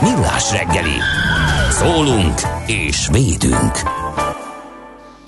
[0.00, 0.96] Millás reggeli.
[1.70, 3.72] Szólunk és védünk.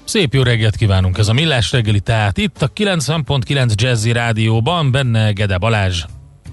[0.04, 5.32] Szép jó reggelt kívánunk, ez a Millás reggeli, tehát itt a 90.9 Jazzy Rádióban, benne
[5.32, 6.04] Gede Balázs.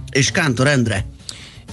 [0.09, 1.05] És Kántor Endre.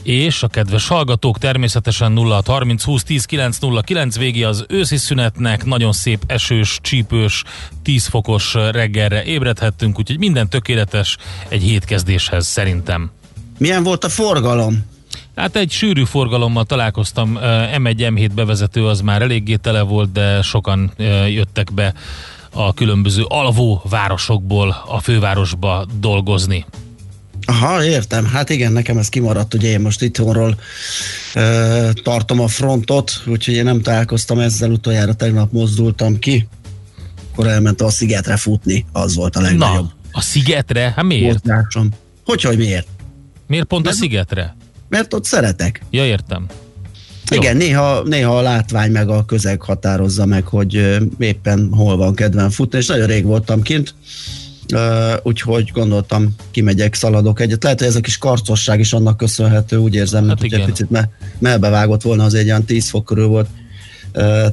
[0.03, 4.97] És a kedves hallgatók természetesen 0 30 20 10 9 0 9 végi az őszi
[4.97, 7.45] szünetnek, nagyon szép esős, csípős,
[7.83, 11.17] 10 fokos reggelre ébredhettünk, úgyhogy minden tökéletes
[11.49, 13.11] egy hétkezdéshez szerintem.
[13.59, 14.91] Milyen volt a forgalom?
[15.37, 17.39] Hát egy sűrű forgalommal találkoztam,
[17.77, 20.93] M1, M7 bevezető az már eléggé tele volt, de sokan
[21.29, 21.95] jöttek be
[22.51, 26.65] a különböző alvó városokból a fővárosba dolgozni.
[27.47, 28.27] Aha, értem.
[28.27, 30.59] Hát igen, nekem ez kimaradt, ugye én most itthonról
[31.35, 36.49] ö, tartom a frontot, úgyhogy én nem találkoztam ezzel, utoljára tegnap mozdultam ki,
[37.33, 39.85] akkor elment a szigetre futni, az volt a legnagyobb.
[39.85, 40.93] Na, a szigetre?
[40.97, 41.45] Hát miért?
[41.45, 41.89] Mozgásom.
[42.25, 42.87] Hogy, hogy miért?
[43.47, 44.57] Miért pont a szigetre?
[44.93, 45.83] Mert ott szeretek.
[45.91, 46.47] Ja, értem.
[47.31, 47.37] Jó.
[47.37, 52.51] Igen, néha, néha a látvány meg a közeg határozza meg, hogy éppen hol van kedvem
[52.51, 53.95] futni, és nagyon rég voltam kint,
[55.23, 57.63] úgyhogy gondoltam, kimegyek, szaladok egyet.
[57.63, 60.91] Lehet, hogy ez a kis karcosság is annak köszönhető, úgy érzem, Hát hogy egy picit
[60.91, 63.49] me, melbevágott volna, az egy olyan 10 fok körül volt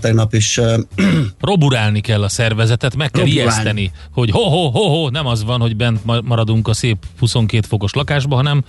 [0.02, 0.59] tegnap is.
[1.42, 3.50] Roburálni kell a szervezetet, meg kell Roburálni.
[3.52, 8.36] ijeszteni, hogy ho-ho-ho-ho, nem az van, hogy bent ma- maradunk a szép 22 fokos lakásba,
[8.36, 8.64] hanem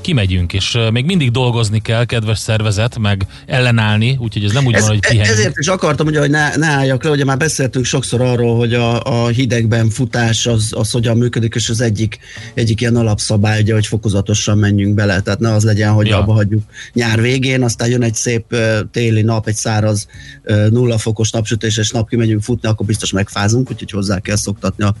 [0.00, 4.80] kimegyünk, és még mindig dolgozni kell, kedves szervezet, meg ellenállni, úgyhogy ez nem úgy Ez,
[4.80, 5.38] van, hogy e- pihenjünk.
[5.38, 8.74] ezért is akartam, ugye, hogy ne, ne álljak le, ugye már beszéltünk sokszor arról, hogy
[8.74, 12.18] a, a hidegben futás az, az hogyan működik, és az egyik,
[12.54, 16.18] egyik ilyen alapszabály, ugye, hogy fokozatosan menjünk bele, tehát ne az legyen, hogy Ja.
[16.18, 16.62] abba hagyjuk
[16.92, 18.56] nyár végén, aztán jön egy szép
[18.92, 20.06] téli nap, egy száraz
[20.70, 24.94] nulla fokos napsütéses nap, kimegyünk futni, akkor biztos megfázunk, úgyhogy hozzá kell szoktatni a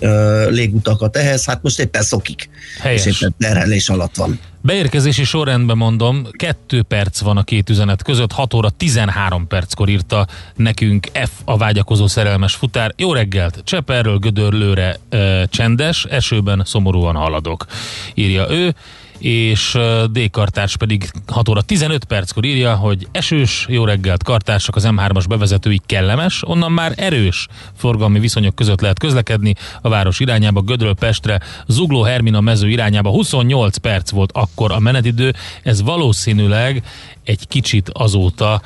[0.00, 1.44] ö, légutakat ehhez.
[1.44, 2.48] Hát most éppen szokik,
[2.80, 3.06] Helyes.
[3.06, 4.40] és éppen terhelés alatt van.
[4.60, 10.26] Beérkezési sorrendben mondom, kettő perc van a két üzenet között, 6 óra 13 perckor írta
[10.56, 12.92] nekünk F a vágyakozó szerelmes futár.
[12.96, 13.60] Jó reggelt!
[13.64, 17.66] Cseperről Gödörlőre e, csendes, esőben szomorúan haladok,
[18.14, 18.74] írja ő.
[19.18, 19.78] És
[20.10, 20.30] D.
[20.30, 25.80] Kartárs pedig 6 óra 15 perckor írja, hogy esős, jó reggelt kartársak, az M3-as bevezetői
[25.86, 32.02] kellemes, onnan már erős forgalmi viszonyok között lehet közlekedni a város irányába, Gödről Pestre, Zugló
[32.02, 36.82] Hermina mező irányába 28 perc volt akkor a menetidő, ez valószínűleg
[37.24, 38.62] egy kicsit azóta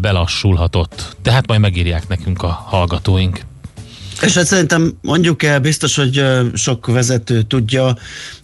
[0.00, 1.16] belassulhatott.
[1.22, 3.49] Tehát majd megírják nekünk a hallgatóink.
[4.20, 6.24] És hát szerintem mondjuk el, biztos, hogy
[6.54, 7.96] sok vezető tudja,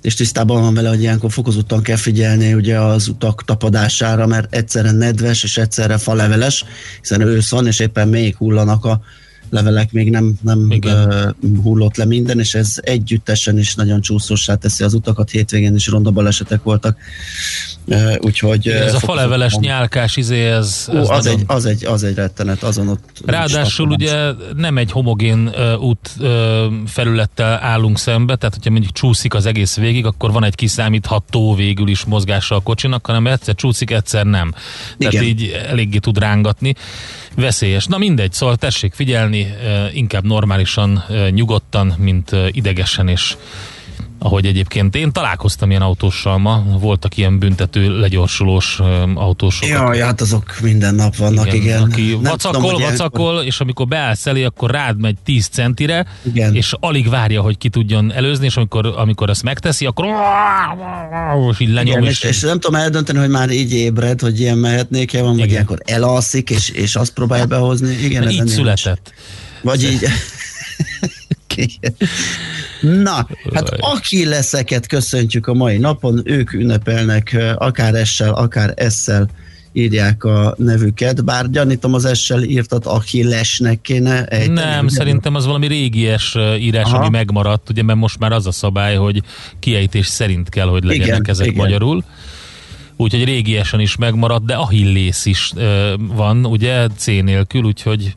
[0.03, 4.91] és tisztában van vele, hogy ilyenkor fokozottan kell figyelni ugye az utak tapadására, mert egyszerre
[4.91, 6.65] nedves és egyszerre faleveles,
[7.01, 9.01] hiszen ősz van, és éppen még hullanak a
[9.51, 14.85] levelek még nem, nem uh, hullott le minden, és ez együttesen is nagyon csúszósá teszi
[14.85, 16.97] az utakat, hétvégén is ronda balesetek voltak.
[18.21, 19.63] Úgyhogy, ez a faleveles van.
[19.63, 21.39] nyálkás izé, ez, ez Ó, az, nagyon...
[21.39, 26.11] egy, az, egy, az egy rettenet, azon ott Ráadásul ugye nem egy homogén uh, út
[26.19, 26.29] uh,
[26.87, 31.89] felülettel állunk szembe, tehát hogyha mondjuk csúszik az egész végig, akkor van egy kiszámítható végül
[31.89, 34.55] is mozgása a kocsinak, hanem egyszer csúszik, egyszer nem.
[34.99, 35.25] Tehát Igen.
[35.25, 36.75] így eléggé tud rángatni
[37.37, 37.87] veszélyes.
[37.87, 39.55] Na mindegy, szóval tessék figyelni,
[39.93, 43.37] inkább normálisan, nyugodtan, mint idegesen és
[44.19, 48.81] ahogy egyébként én találkoztam ilyen autóssal ma, voltak ilyen büntető, legyorsulós
[49.15, 49.69] autósok.
[49.69, 51.57] Jaj, hát azok minden nap vannak, igen.
[51.61, 51.83] igen.
[51.83, 56.55] Aki Nem vacakol, tudom, vacakol, és amikor beállsz elé, akkor rád megy 10 centire, igen.
[56.55, 60.07] és alig várja, hogy ki tudjon előzni, és amikor, amikor ezt megteszi, akkor
[61.51, 61.99] és így lenyom.
[61.99, 65.37] Igen, és, és, nem tudom eldönteni, hogy már így ébred, hogy ilyen mehetnék el van,
[65.37, 67.95] vagy ilyenkor elalszik, és, és azt próbálja behozni.
[68.05, 69.13] Igen, így született.
[69.63, 70.07] Vagy így.
[72.81, 79.29] Na, hát aki leszeket köszöntjük a mai napon, ők ünnepelnek akár essel, akár esszel
[79.77, 84.51] írják a nevüket, bár gyanítom az essel írtat Achillesnek kéne egy.
[84.51, 86.97] Nem, szerintem az valami régies írás, Aha.
[86.97, 89.23] ami megmaradt, ugye, mert most már az a szabály, hogy
[89.59, 91.65] kiejtés szerint kell, hogy legyenek igen, ezek igen.
[91.65, 92.05] magyarul.
[92.97, 95.63] Úgyhogy régiesen is megmaradt, de Achillész is uh,
[95.99, 98.15] van, ugye, C nélkül, úgyhogy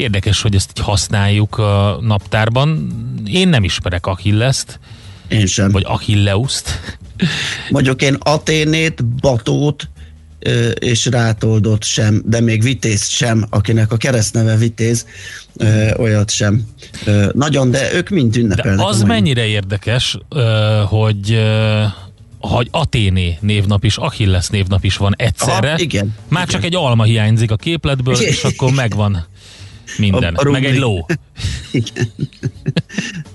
[0.00, 2.86] Érdekes, hogy ezt így használjuk a naptárban.
[3.26, 4.80] Én nem ismerek Achilleszt.
[5.28, 5.70] Én sem.
[5.70, 6.98] Vagy Achilleuszt.
[7.70, 9.88] Mondjuk én Aténét, Batót
[10.78, 15.06] és Rátoldot sem, de még Vitéz sem, akinek a keresztneve Vitéz,
[15.96, 16.62] olyat sem.
[17.32, 18.78] Nagyon, de ők mind ünnepelnek.
[18.78, 20.18] De az mennyire érdekes,
[20.88, 21.40] hogy
[22.38, 25.68] hogy Aténé névnap is, Achilles névnap is van egyszerre.
[25.68, 26.14] Aha, igen.
[26.28, 26.54] Már igen.
[26.54, 29.26] csak egy alma hiányzik a képletből, és akkor megvan
[29.98, 30.34] minden.
[30.34, 31.06] A, a meg egy ló.
[31.72, 32.12] Igen.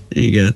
[0.09, 0.55] Igen.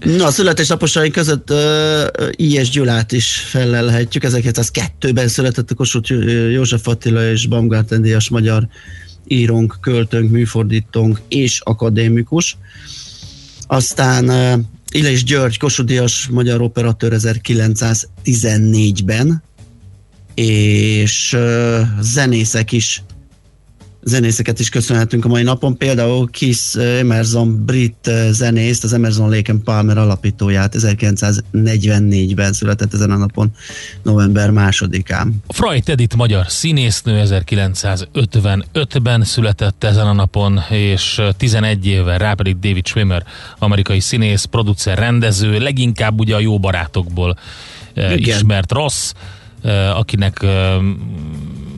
[0.00, 2.70] Na, a születésnaposaink között uh, I.S.
[2.70, 4.24] Gyulát is felelhetjük.
[4.26, 6.10] 1902-ben született a Kossuth
[6.52, 8.68] József Attila és Baumgarten díjas magyar
[9.26, 12.56] írónk, költőnk, műfordítónk és akadémikus.
[13.66, 14.52] Aztán uh,
[14.90, 19.42] Illés György, Kossuth díjas magyar operatőr 1914-ben,
[20.34, 23.02] és uh, zenészek is
[24.08, 29.62] zenészeket is köszönhetünk a mai napon, például Kiss Emerson brit zenészt, az Emerson Lake and
[29.62, 33.50] Palmer alapítóját 1944-ben született ezen a napon,
[34.02, 35.42] november másodikán.
[35.48, 42.86] Freud Edith magyar színésznő 1955-ben született ezen a napon, és 11 évvel rá pedig David
[42.86, 43.24] Schwimmer,
[43.58, 47.38] amerikai színész, producer, rendező, leginkább ugye a jó barátokból
[47.94, 48.18] Igen.
[48.18, 49.12] ismert Ross,
[49.94, 50.46] akinek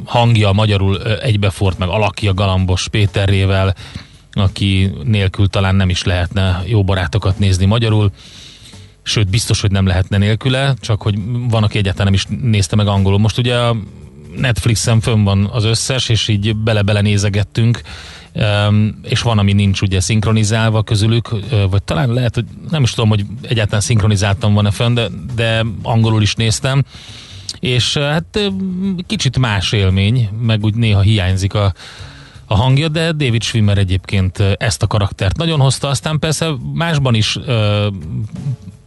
[0.09, 3.75] hangja magyarul egybefort, meg alakja Galambos Péterrével,
[4.33, 8.11] aki nélkül talán nem is lehetne jó barátokat nézni magyarul.
[9.03, 11.15] Sőt, biztos, hogy nem lehetne nélküle, csak hogy
[11.49, 13.19] van, aki egyáltalán nem is nézte meg angolul.
[13.19, 13.77] Most ugye a
[14.37, 17.81] Netflixen fönn van az összes, és így bele-bele nézegettünk,
[19.03, 21.29] és van, ami nincs ugye szinkronizálva közülük,
[21.71, 26.23] vagy talán lehet, hogy nem is tudom, hogy egyáltalán szinkronizáltam van-e fönn, de, de angolul
[26.23, 26.85] is néztem,
[27.61, 28.41] és hát
[29.07, 31.73] kicsit más élmény, meg úgy néha hiányzik a,
[32.47, 37.38] a hangja, de David Schwimmer egyébként ezt a karaktert nagyon hozta, aztán persze másban is
[37.47, 37.88] ö,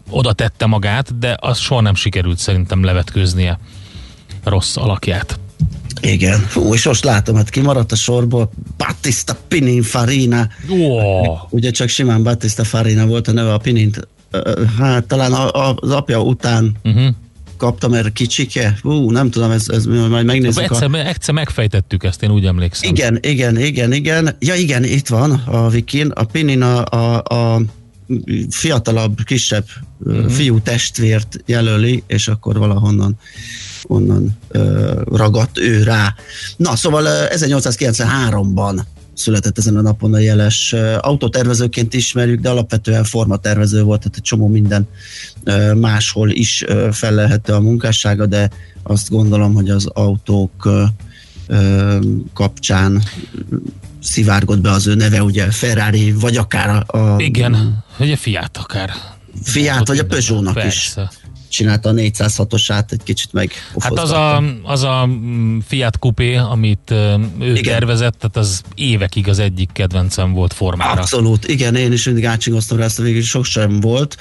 [0.09, 3.59] oda tette magát, de az soha nem sikerült szerintem levetkőznie
[4.43, 5.39] rossz alakját.
[6.01, 10.47] Igen, Fú, és most látom, hát kimaradt a sorból Battista Pinin Farina.
[10.69, 11.53] Oh.
[11.53, 14.07] Ugye csak simán Battista Farina volt a neve a Pinint.
[14.77, 17.15] Hát talán az apja után uh-huh
[17.61, 18.77] kaptam erre kicsike.
[18.83, 20.63] Ú, nem tudom, ez, ez majd megnézzük.
[20.63, 21.07] Egyszer, a...
[21.07, 22.89] egyszer megfejtettük ezt, én úgy emlékszem.
[22.89, 24.35] Igen, igen, igen, igen.
[24.39, 26.07] Ja igen, itt van a Vikin.
[26.07, 27.61] A Pinin a, a, a
[28.49, 29.65] fiatalabb, kisebb
[29.99, 30.31] uh-huh.
[30.31, 33.17] fiú testvért jelöli, és akkor valahonnan
[33.83, 36.15] onnan uh, ragadt ő rá.
[36.57, 38.79] Na, szóval uh, 1893-ban
[39.13, 40.75] született ezen a napon a jeles.
[40.99, 44.87] Autotervezőként ismerjük, de alapvetően formatervező volt, tehát egy csomó minden
[45.75, 48.49] máshol is felelhető a munkássága, de
[48.83, 50.69] azt gondolom, hogy az autók
[52.33, 53.03] kapcsán
[54.01, 57.15] szivárgott be az ő neve, ugye Ferrari, vagy akár a...
[57.17, 58.91] Igen, vagy a Fiat akár.
[59.43, 60.93] Fiat, vagy a Peugeot-nak is
[61.51, 66.91] csinálta a 406-osát, egy kicsit meg Hát az a, az a mm, Fiat Coupé, amit
[67.39, 67.63] ő Igen.
[67.63, 71.01] tervezett, tehát az évekig az egyik kedvencem volt formára.
[71.01, 74.17] Abszolút, igen, én is mindig átcsingoztam rá, ezt a végül sok sem volt,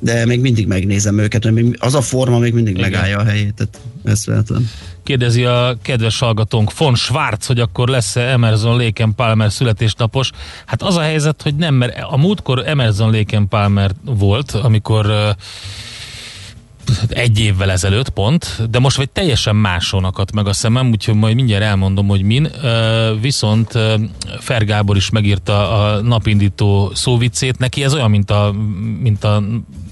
[0.00, 2.90] de még mindig megnézem őket, az a forma még mindig Igen.
[2.90, 4.70] megállja a helyét, tehát ezt vehetem.
[5.02, 10.30] Kérdezi a kedves hallgatónk von Schwarz, hogy akkor lesz-e Emerson Lake Palmer születésnapos.
[10.66, 15.30] Hát az a helyzet, hogy nem, mert a múltkor Emerson Lake Palmer volt, amikor ö,
[17.08, 21.34] egy évvel ezelőtt pont, de most vagy teljesen máson akadt meg a szemem, úgyhogy majd
[21.34, 22.48] mindjárt elmondom, hogy min.
[23.20, 23.94] Viszont ö,
[24.40, 28.54] Fer Gábor is megírta a napindító szóviccét, neki ez olyan, mint a,
[29.00, 29.42] mint a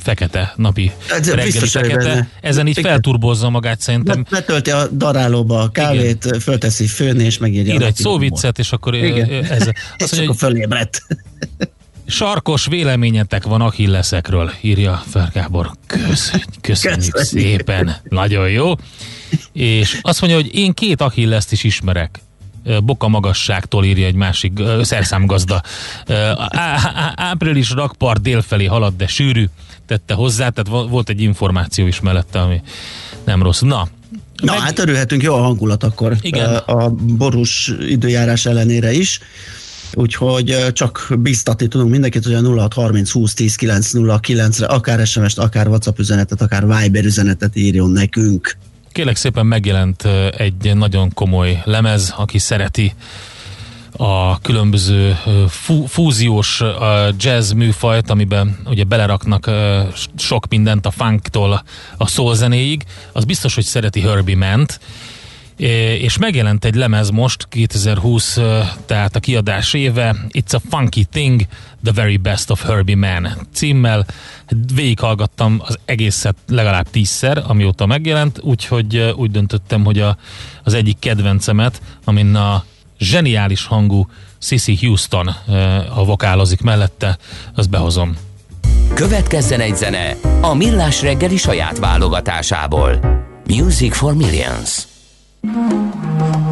[0.02, 1.96] fekete napi Ez reggeli fekete.
[1.96, 2.28] benne.
[2.40, 2.90] Ezen így Igen.
[2.90, 4.26] felturbozza magát szerintem.
[4.30, 7.74] Betölti a darálóba a kávét, fölteszi főni, és megírja.
[7.74, 9.30] ír egy szóviccet, és akkor Igen.
[9.44, 11.02] ez, És azt akkor mondja, hogy fölébredt.
[12.06, 15.70] Sarkos véleményetek van Achilleszekről, írja Fer Gábor.
[15.87, 17.49] Köszönjük, köszönjük Köszönjük.
[17.49, 18.73] szépen, nagyon jó.
[19.52, 22.20] És azt mondja, hogy én két Achilleszt is ismerek.
[22.84, 25.62] Boka magasságtól írja egy másik ö, szerszámgazda.
[26.06, 29.44] Ö, á- á- Április rakpart délfelé halad, de sűrű,
[29.87, 32.62] tette hozzá, tehát vo- volt egy információ is mellette, ami
[33.25, 33.61] nem rossz.
[33.61, 33.88] Na,
[34.42, 36.54] Na, meg- hát örülhetünk, jó a hangulat akkor Igen.
[36.56, 39.20] a borús időjárás ellenére is.
[39.94, 45.68] Úgyhogy csak biztatni tudunk mindenkit, hogy a 0630 20 10 909 re akár SMS-t, akár
[45.68, 48.56] WhatsApp üzenetet, akár Viber üzenetet írjon nekünk.
[48.92, 50.04] Kérlek szépen megjelent
[50.36, 52.94] egy nagyon komoly lemez, aki szereti
[53.96, 55.16] a különböző
[55.48, 56.62] fú, fúziós
[57.16, 59.50] jazz műfajt, amiben ugye beleraknak
[60.16, 61.62] sok mindent a funktól
[61.96, 62.82] a soul zenéig,
[63.12, 64.80] az biztos, hogy szereti Herbie Ment,
[65.56, 71.42] és megjelent egy lemez most, 2020, ö, tehát a kiadás éve, It's a Funky Thing,
[71.82, 74.06] The Very Best of Herbie Man címmel.
[74.75, 80.16] Végighallgattam az egészet legalább tízszer, amióta megjelent, úgyhogy úgy döntöttem, hogy a,
[80.62, 82.64] az egyik kedvencemet, amin a
[82.99, 84.08] zseniális hangú
[84.38, 85.28] Sissy Houston
[85.94, 87.18] a vokálozik mellette,
[87.54, 88.16] azt behozom.
[88.94, 93.00] Következzen egy zene a Millás reggeli saját válogatásából.
[93.46, 94.93] Music for Millions.
[95.44, 96.43] Cajun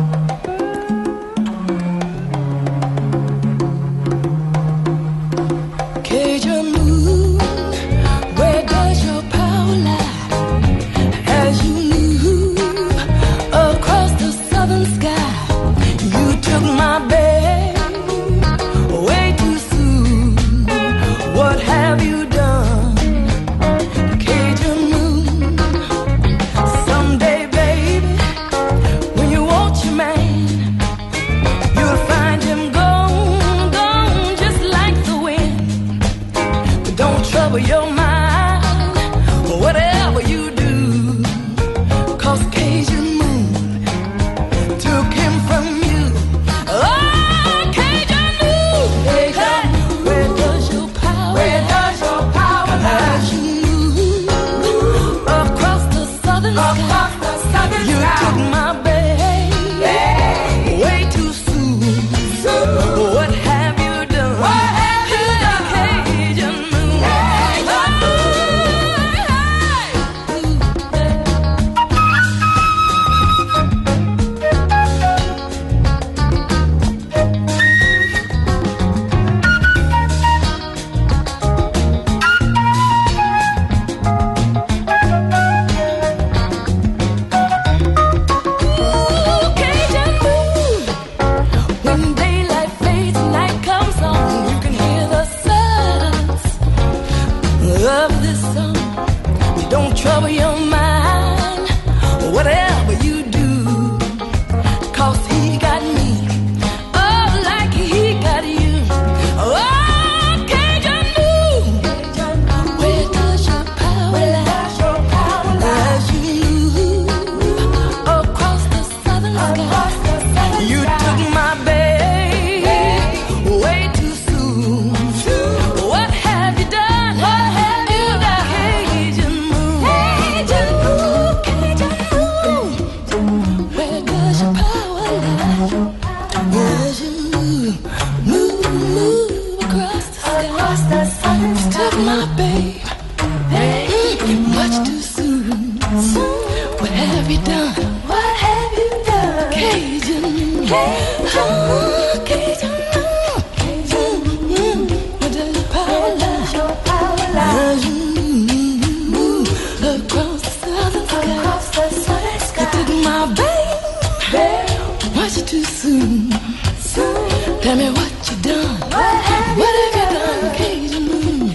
[167.63, 168.81] Tell me what you done.
[168.91, 170.43] What have, you done?
[170.59, 171.53] Cajun moon.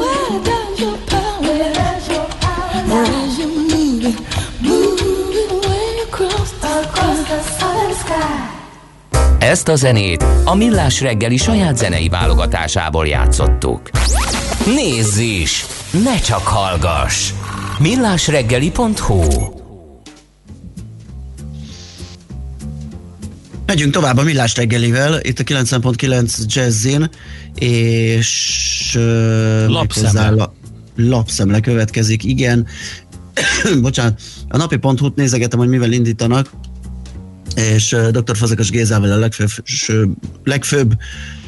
[0.00, 2.00] Where does your power lie?
[2.92, 4.18] As you're moving,
[4.60, 8.58] moving way across the southern sky.
[9.38, 13.90] Ezt a zenét a Millás reggeli saját zenei válogatásából játszottuk.
[14.66, 15.66] Nézz is!
[16.04, 17.32] Ne csak hallgass!
[17.78, 19.59] millásreggeli.hu
[23.70, 27.10] Megyünk tovább a Millás reggelivel, itt a 90.9 Jazzin,
[27.54, 30.30] és uh, Lapszemle.
[30.30, 30.54] La,
[30.96, 32.66] lapszemle következik, igen.
[33.82, 36.50] Bocsánat, a napi.hu-t nézegetem, hogy mivel indítanak,
[37.56, 38.36] és uh, dr.
[38.36, 39.50] Fazekas Gézával a legfőbb,
[40.44, 40.96] legfőbb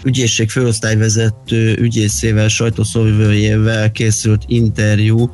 [0.05, 5.31] ügyészség főosztályvezető ügyészével, sajtószóvivőjével készült interjú.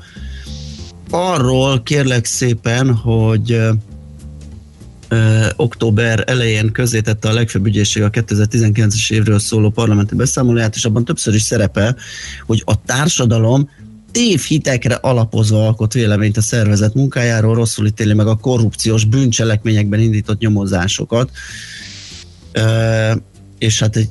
[1.10, 3.68] Arról kérlek szépen, hogy uh,
[5.08, 11.04] ö, október elején közzétette a legfőbb ügyészség a 2019-es évről szóló parlamenti beszámolóját, és abban
[11.04, 11.96] többször is szerepel,
[12.46, 13.70] hogy a társadalom
[14.10, 21.30] tévhitekre alapozva alkot véleményt a szervezet munkájáról, rosszul ítéli meg a korrupciós bűncselekményekben indított nyomozásokat.
[22.52, 23.12] Ö,
[23.58, 24.10] és hát egy,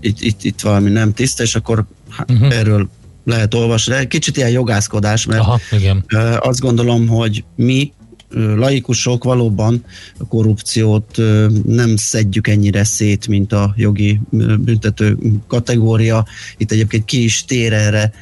[0.00, 1.84] itt, itt, itt valami nem tiszta, és akkor
[2.28, 2.56] uh-huh.
[2.56, 2.88] erről
[3.24, 4.06] lehet olvasni.
[4.06, 6.04] Kicsit ilyen jogászkodás, mert Aha, igen.
[6.38, 7.92] Azt gondolom, hogy mi
[8.56, 9.84] laikusok valóban
[10.18, 11.16] a korrupciót
[11.66, 14.20] nem szedjük ennyire szét, mint a jogi
[14.58, 16.26] büntető kategória.
[16.56, 18.12] Itt egyébként ki is tér erre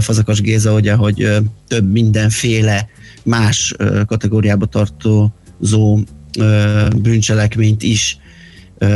[0.00, 1.28] Fazakas Géza, ugye, hogy
[1.68, 2.88] több mindenféle
[3.24, 3.74] más
[4.06, 5.98] kategóriába tartozó
[7.02, 8.18] bűncselekményt is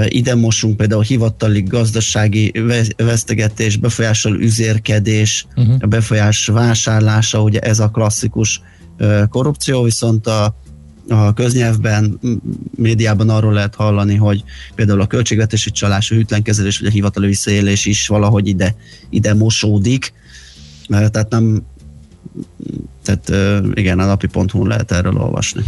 [0.08, 5.88] ide mosunk például hivatali gazdasági ve- vesztegetés, befolyással üzérkedés, Uh-huh.
[5.88, 8.77] befolyás vásárlása, ugye ez a klasszikus ö,
[9.28, 10.54] korrupció, viszont a,
[11.08, 12.40] a köznyelvben, m-
[12.76, 17.86] médiában arról lehet hallani, hogy például a költségvetési csalás, a hűtlenkezelés, vagy a hivatali visszaélés
[17.86, 18.74] is valahogy ide,
[19.10, 20.12] ide mosódik.
[20.88, 21.62] Tehát nem
[23.02, 25.62] tehát igen, a napi.hu lehet erről olvasni.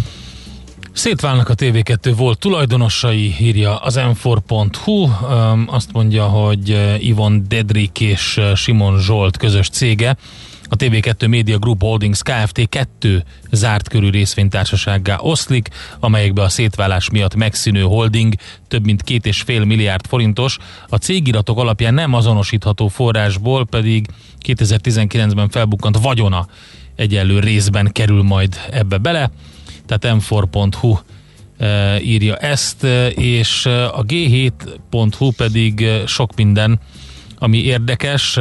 [0.92, 5.08] Szétválnak a TV2 volt tulajdonosai, írja az m4.hu.
[5.30, 10.16] Öm, Azt mondja, hogy Ivon Dedrik és Simon Zsolt közös cége
[10.70, 12.68] a TV2 Media Group Holdings Kft.
[12.68, 15.68] kettő zárt körű részvénytársasággá oszlik,
[16.00, 18.34] amelyekbe a szétválás miatt megszűnő holding
[18.68, 24.06] több mint két és fél milliárd forintos, a cégiratok alapján nem azonosítható forrásból pedig
[24.46, 26.46] 2019-ben felbukkant vagyona
[26.96, 29.30] egyenlő részben kerül majd ebbe bele
[29.86, 30.98] tehát m4.hu
[31.58, 36.80] e, írja ezt, e, és e, a g7.hu pedig sok minden,
[37.38, 38.38] ami érdekes,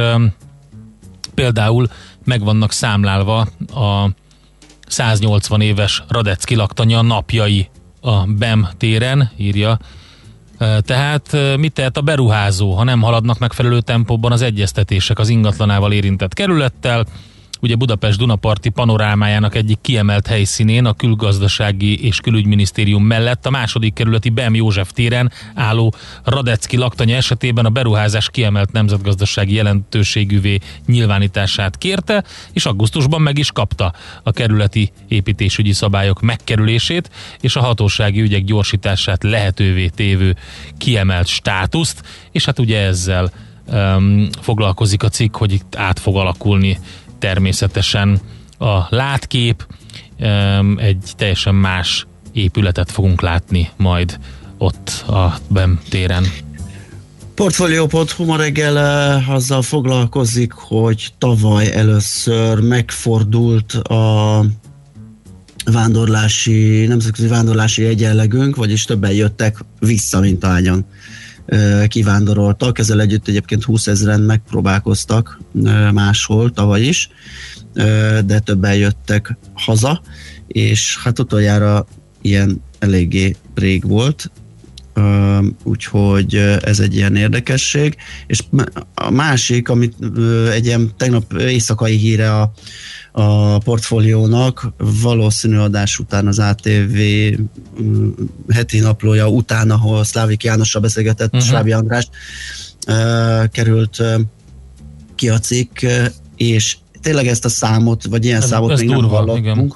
[1.34, 1.88] például
[2.30, 3.40] meg vannak számlálva
[3.74, 4.10] a
[4.86, 7.68] 180 éves Radecki laktanya napjai
[8.00, 9.78] a BEM téren, írja.
[10.80, 16.34] Tehát mit tehet a beruházó, ha nem haladnak megfelelő tempóban az egyeztetések az ingatlanával érintett
[16.34, 17.06] kerülettel,
[17.60, 24.28] ugye Budapest Dunaparti panorámájának egyik kiemelt helyszínén a külgazdasági és külügyminisztérium mellett a második kerületi
[24.28, 25.94] Bem József téren álló
[26.24, 33.92] Radecki laktanya esetében a beruházás kiemelt nemzetgazdasági jelentőségűvé nyilvánítását kérte, és augusztusban meg is kapta
[34.22, 40.36] a kerületi építésügyi szabályok megkerülését és a hatósági ügyek gyorsítását lehetővé tévő
[40.78, 43.30] kiemelt státuszt, és hát ugye ezzel
[43.72, 46.78] um, foglalkozik a cikk, hogy itt át fog alakulni
[47.20, 48.20] természetesen
[48.58, 49.66] a látkép,
[50.76, 54.18] egy teljesen más épületet fogunk látni majd
[54.58, 56.24] ott a BEM téren.
[57.34, 64.44] Portfolio.hu ma reggel eh, azzal foglalkozik, hogy tavaly először megfordult a
[65.64, 70.86] vándorlási, nemzetközi vándorlási egyenlegünk, vagyis többen jöttek vissza, mint ahányan
[71.88, 72.78] kivándoroltak.
[72.78, 75.40] Ezzel együtt egyébként 20 ezeren megpróbálkoztak
[75.92, 77.08] máshol tavaly is,
[78.24, 80.02] de többen jöttek haza,
[80.46, 81.86] és hát utoljára
[82.22, 84.30] ilyen eléggé rég volt,
[85.62, 87.96] úgyhogy ez egy ilyen érdekesség.
[88.26, 88.42] És
[88.94, 89.94] a másik, amit
[90.50, 92.52] egy ilyen tegnap éjszakai híre a,
[93.12, 97.32] a portfóliónak, valószínű adás után az ATV ö,
[98.48, 101.36] heti naplója után, ahol Szlávik Jánossal beszélgetett, Mhm.
[101.36, 101.50] uh-huh.
[101.52, 102.08] Svábi András,
[103.52, 104.02] került
[105.14, 105.78] ki a cikk,
[106.36, 109.72] és tényleg ezt a számot, vagy ilyen Ez- számot ez még durva, nem hallottunk, igen.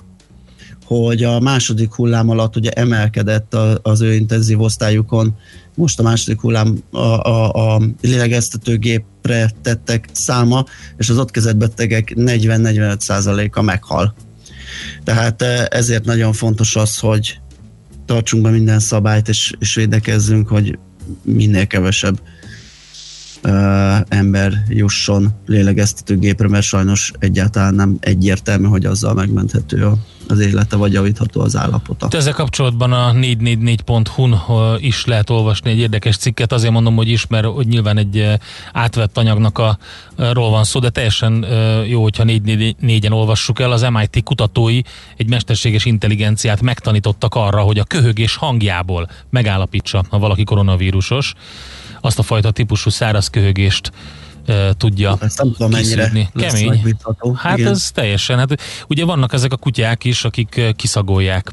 [0.84, 5.36] Hogy a második hullám alatt ugye emelkedett a- az ő intenzív osztályukon,
[5.74, 10.64] most a második hullám a, a, a lélegeztetőgépre tettek száma,
[10.96, 14.14] és az ott kezett betegek 40-45%-a meghal.
[15.04, 17.38] Tehát eh, ezért nagyon fontos az, hogy
[18.06, 20.78] tartsunk be minden szabályt, és, és védekezzünk, hogy
[21.22, 22.20] minél kevesebb
[24.08, 29.92] ember jusson lélegeztetőgépre, mert sajnos egyáltalán nem egyértelmű, hogy azzal megmenthető
[30.28, 32.08] az élete, vagy javítható az állapota.
[32.10, 34.34] Ezzel kapcsolatban a 444.hu-n
[34.78, 38.38] is lehet olvasni egy érdekes cikket, azért mondom, hogy is, mert hogy nyilván egy
[38.72, 39.78] átvett anyagnak a,
[40.16, 41.46] ról van szó, de teljesen
[41.86, 43.72] jó, hogyha 444-en olvassuk el.
[43.72, 44.80] Az MIT kutatói
[45.16, 51.34] egy mesterséges intelligenciát megtanítottak arra, hogy a köhögés hangjából megállapítsa, ha valaki koronavírusos,
[52.04, 53.92] azt a fajta típusú száraz köhögést
[54.76, 56.96] tudja Ezt nem tudom, mennyire Kemény.
[57.34, 57.70] Hát Igen.
[57.72, 61.52] ez teljesen, hát ugye vannak ezek a kutyák is, akik kiszagolják.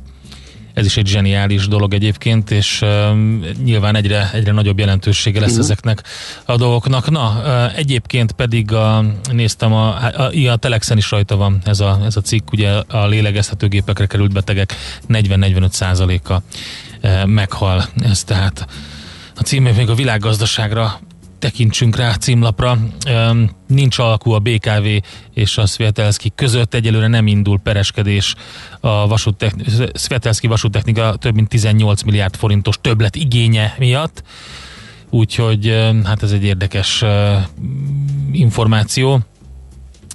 [0.73, 5.59] Ez is egy zseniális dolog egyébként, és um, nyilván egyre, egyre nagyobb jelentősége lesz Mhm.
[5.59, 6.03] ezeknek
[6.45, 7.09] a dolgoknak.
[7.09, 11.79] Na, uh, egyébként pedig a, néztem, a, a, a, a Telexen is rajta van ez
[11.79, 14.75] a, ez a cikk, ugye a lélegeztetőgépekre került betegek
[15.09, 16.41] 40-45 százaléka
[17.03, 17.85] uh, meghal.
[18.03, 18.67] Ez tehát
[19.41, 20.99] a címe még a világgazdaságra
[21.39, 22.77] tekintsünk rá címlapra.
[23.07, 24.87] Öm, Nincs alakú a BKV
[25.33, 26.73] és a Svietelszki között.
[26.73, 28.35] Egyelőre nem indul pereskedés
[28.79, 34.23] a vasúttechni- Svietelszki vasúttechnika több mint 18 milliárd forintos többlet igénye miatt.
[35.09, 37.35] Úgyhogy hát ez egy érdekes ö,
[38.31, 39.19] információ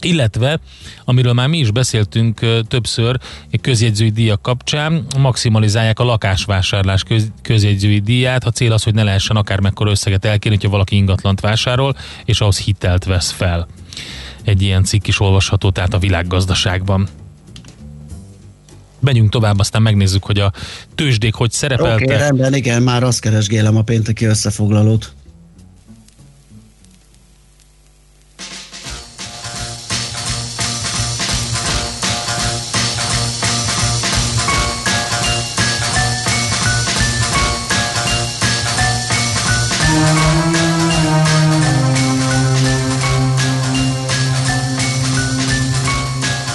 [0.05, 0.61] illetve,
[1.05, 3.19] amiről már mi is beszéltünk többször
[3.61, 8.45] közjegyzői díjak kapcsán, maximalizálják a lakásvásárlás köz, közjegyzői díját.
[8.45, 12.59] A cél az, hogy ne lehessen akármekkora összeget elkérni, hogyha valaki ingatlant vásárol, és ahhoz
[12.59, 13.67] hitelt vesz fel.
[14.45, 17.09] Egy ilyen cikk is olvasható, tehát a világgazdaságban.
[19.01, 20.53] Menjünk tovább, aztán megnézzük, hogy a
[20.95, 22.07] tőzsdék hogy Oké, szerepeltek.
[22.07, 25.13] okay, rendben, igen, már azt keresgélem a pénteki összefoglalót.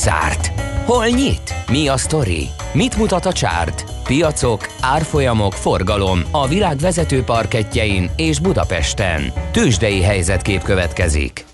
[0.00, 0.52] Zárt?
[0.84, 1.54] Hol nyit?
[1.70, 2.48] Mi a sztori?
[2.72, 3.84] Mit mutat a csárt?
[4.04, 9.32] Piacok, árfolyamok, forgalom a világ vezető parketjein és Budapesten.
[9.52, 11.44] Tősdei helyzetkép következik.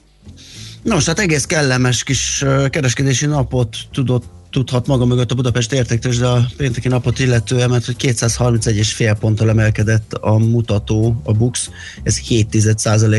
[0.83, 6.27] Nos, hát egész kellemes kis kereskedési napot tudott tudhat maga mögött a Budapest értéktős, de
[6.27, 11.71] a pénteki napot illetően, mert hogy 231,5 ponttal emelkedett a mutató, a BUX,
[12.03, 12.57] ez 7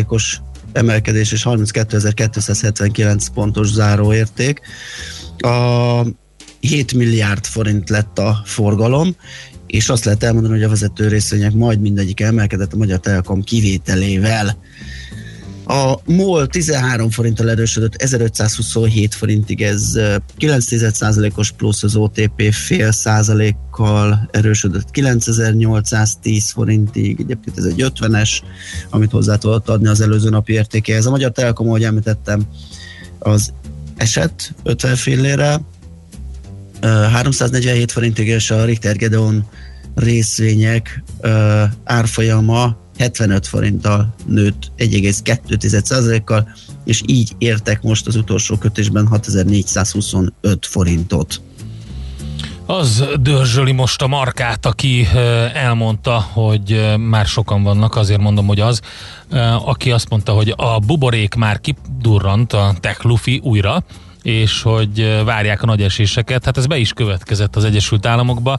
[0.07, 0.41] os
[0.77, 4.61] emelkedés és 32.279 pontos záróérték.
[5.37, 6.01] A
[6.59, 9.15] 7 milliárd forint lett a forgalom,
[9.67, 14.57] és azt lehet elmondani, hogy a vezető részvények majd mindegyik emelkedett a Magyar Telekom kivételével.
[15.67, 19.91] A MOL 13 forinttal erősödött 1527 forintig, ez
[20.39, 28.39] 9,1%-os plusz, az OTP fél százalékkal erősödött 9810 forintig, egyébként ez egy 50-es,
[28.89, 31.05] amit hozzá tudott adni az előző napi értékéhez.
[31.05, 32.41] A Magyar Telekom, ahogy említettem,
[33.19, 33.53] az
[33.97, 35.61] esett 50 fillére,
[36.81, 39.47] 347 forintig, és a Richter Gedeon
[39.95, 41.03] részvények
[41.83, 46.47] árfolyama 75 forinttal nőtt 1,2%-kal,
[46.85, 51.41] és így értek most az utolsó kötésben 6425 forintot.
[52.65, 55.07] Az dörzsöli most a markát, aki
[55.53, 58.81] elmondta, hogy már sokan vannak, azért mondom, hogy az,
[59.65, 63.83] aki azt mondta, hogy a buborék már kidurrant a Tech Luffy újra,
[64.23, 66.45] és hogy várják a nagy eséseket.
[66.45, 68.57] Hát ez be is következett az Egyesült Államokba.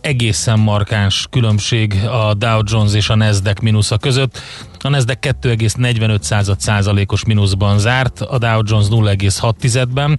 [0.00, 4.40] Egészen markáns különbség a Dow Jones és a Nasdaq mínusza között.
[4.80, 10.18] A Nasdaq 2,45 százalékos mínuszban zárt, a Dow Jones 0,6-ben,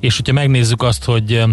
[0.00, 1.44] és hogyha megnézzük azt, hogy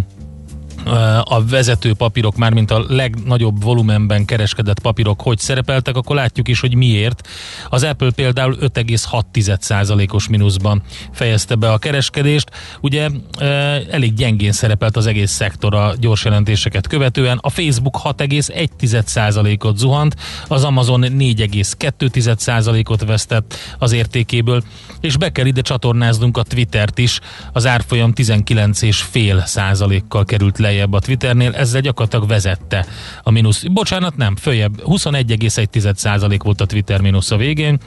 [1.24, 6.76] a vezető papírok, mármint a legnagyobb volumenben kereskedett papírok hogy szerepeltek, akkor látjuk is, hogy
[6.76, 7.28] miért.
[7.69, 12.52] Az Apple például 5,6%-os mínuszban fejezte be a kereskedést.
[12.82, 13.10] Ugye
[13.91, 17.39] elég gyengén szerepelt az egész szektor a gyors jelentéseket követően.
[17.41, 20.15] A Facebook 6,1%-ot zuhant,
[20.48, 24.63] az Amazon 4,2%-ot vesztett az értékéből,
[25.02, 27.19] és be kell ide csatornáznunk a Twittert is,
[27.52, 32.86] az árfolyam 19,5%-kal került le lejjebb a Twitternél, ezzel gyakorlatilag vezette
[33.24, 33.64] a mínusz.
[33.64, 37.80] Bocsánat, nem, följebb, 21,1% volt a Twitter mínusz a végén,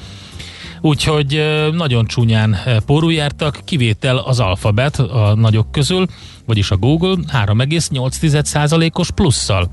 [0.81, 6.07] úgyhogy nagyon csúnyán porul jártak, kivétel az alfabet a nagyok közül,
[6.44, 9.68] vagyis a Google 3,8%-os plusszal.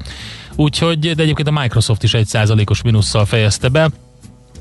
[0.56, 3.90] Úgyhogy, de egyébként a Microsoft is 1%-os mínusszal fejezte be,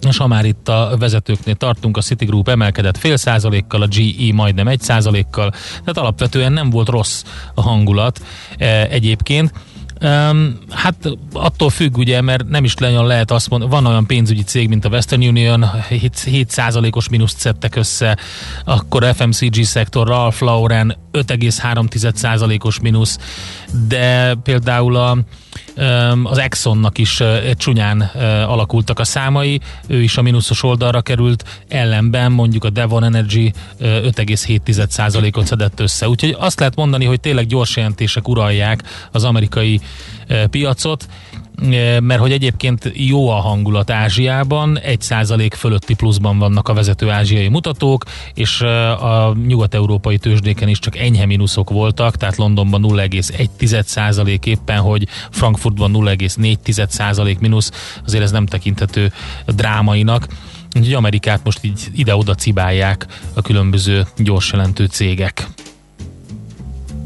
[0.08, 4.68] és ha már itt a vezetőknél tartunk, a Citigroup emelkedett fél százalékkal, a GE majdnem
[4.68, 8.20] egy százalékkal, tehát alapvetően nem volt rossz a hangulat
[8.58, 9.52] e, egyébként.
[10.04, 14.42] Um, hát attól függ ugye, mert nem is nagyon lehet azt mondani, van olyan pénzügyi
[14.42, 18.18] cég, mint a Western Union, 7%-os mínuszt szedtek össze,
[18.64, 23.18] akkor FMCG szektor, Ralph Lauren 5,3%-os mínusz,
[23.88, 25.18] de például a,
[26.24, 27.22] az Exxonnak is
[27.54, 28.00] csúnyán
[28.46, 35.46] alakultak a számai, ő is a mínuszos oldalra került, ellenben mondjuk a Devon Energy 5,7%-ot
[35.46, 36.08] szedett össze.
[36.08, 38.82] Úgyhogy azt lehet mondani, hogy tényleg gyors jelentések uralják
[39.12, 39.80] az amerikai
[40.50, 41.08] piacot,
[42.02, 47.48] mert hogy egyébként jó a hangulat Ázsiában, egy százalék fölötti pluszban vannak a vezető ázsiai
[47.48, 54.78] mutatók, és a nyugat-európai tőzsdéken is csak enyhe mínuszok voltak, tehát Londonban 0,1 százalék éppen,
[54.78, 57.70] hogy Frankfurtban 0,4 százalék mínusz,
[58.04, 59.12] azért ez nem tekinthető
[59.46, 60.26] drámainak.
[60.76, 65.46] Úgyhogy Amerikát most így ide-oda cibálják a különböző gyors jelentő cégek.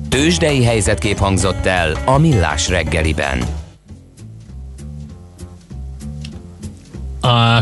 [0.08, 3.65] Tőzsdei helyzetkép hangzott el a Millás reggeliben.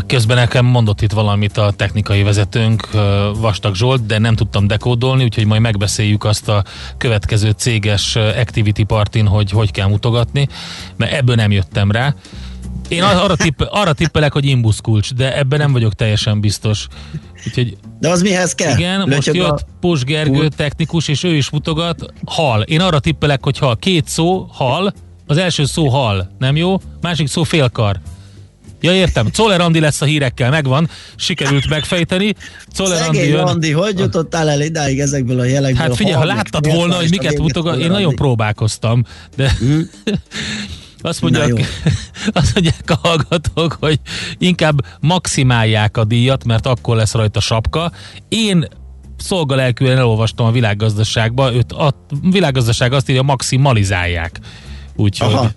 [0.07, 2.87] Közben nekem mondott itt valamit a technikai vezetőnk,
[3.37, 6.63] Vastag Zsolt, de nem tudtam dekódolni, úgyhogy majd megbeszéljük azt a
[6.97, 10.47] következő céges Activity Partin, hogy hogy kell mutogatni,
[10.97, 12.15] mert ebből nem jöttem rá.
[12.87, 16.87] Én arra, tipp, arra tippelek, hogy imbusz kulcs, de ebben nem vagyok teljesen biztos.
[17.47, 18.77] Úgyhogy De az mihez kell?
[18.77, 22.05] igen, most Lötyög jött a- Pus Gergő technikus, és ő is mutogat.
[22.25, 22.61] Hal.
[22.61, 23.75] Én arra tippelek, hogy hal.
[23.77, 24.93] Két szó, hal.
[25.27, 26.77] Az első szó hal, nem jó?
[27.01, 27.99] Másik szó félkar.
[28.81, 29.31] Ja, értem.
[29.31, 30.89] Czoller Andi lesz a hírekkel, megvan.
[31.15, 32.35] Sikerült megfejteni.
[32.67, 33.43] Czoller Andi jön.
[33.43, 35.81] Andi, hogy jutottál el idáig ezekből a jelekből?
[35.81, 39.03] Hát figyelj, ha láttad volna, hogy miket mutogat, én nagyon próbálkoztam,
[39.35, 39.51] de
[41.01, 41.67] azt Na mondják,
[42.39, 43.99] azt mondják a hallgatók, hogy
[44.37, 47.91] inkább maximálják a díjat, mert akkor lesz rajta sapka.
[48.29, 48.67] Én
[49.17, 54.39] szolgalelkűen elolvastam a világgazdaságba, őt a világgazdaság azt írja, maximalizálják.
[54.95, 55.33] Úgyhogy...
[55.33, 55.51] Aha.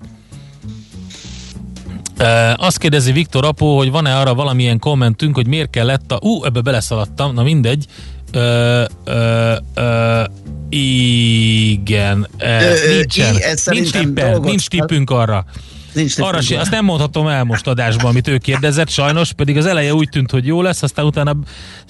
[2.20, 6.18] Uh, azt kérdezi Viktor Apó, hogy van-e arra valamilyen kommentünk, hogy miért kellett a...
[6.22, 7.86] Ú, uh, ebbe beleszaladtam, na mindegy.
[8.34, 10.24] Uh, uh, uh,
[10.70, 13.36] Igen, Ö, nincsen.
[13.36, 15.44] ez nincs tippel, nincs tippünk arra.
[15.92, 16.46] Nincs Arra tippünk.
[16.48, 20.08] se, azt nem mondhatom el most adásban, amit ő kérdezett, sajnos, pedig az eleje úgy
[20.08, 21.36] tűnt, hogy jó lesz, aztán utána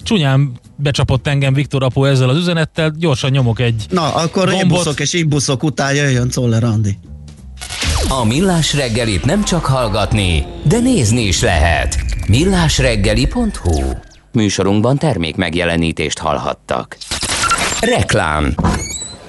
[0.03, 4.63] csúnyán becsapott engem Viktor Apu ezzel az üzenettel, gyorsan nyomok egy Na, akkor gombot.
[4.63, 6.97] ébuszok és imbuszok után jöjjön Czoller Andi.
[8.11, 11.97] A Millás reggelit nem csak hallgatni, de nézni is lehet.
[12.27, 13.91] millásreggeli.hu
[14.31, 16.97] Műsorunkban termék megjelenítést hallhattak.
[17.81, 18.55] Reklám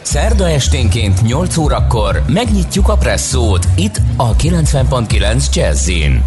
[0.03, 6.25] Szerda esténként 8 órakor megnyitjuk a presszót itt a 90.9 Jazzin.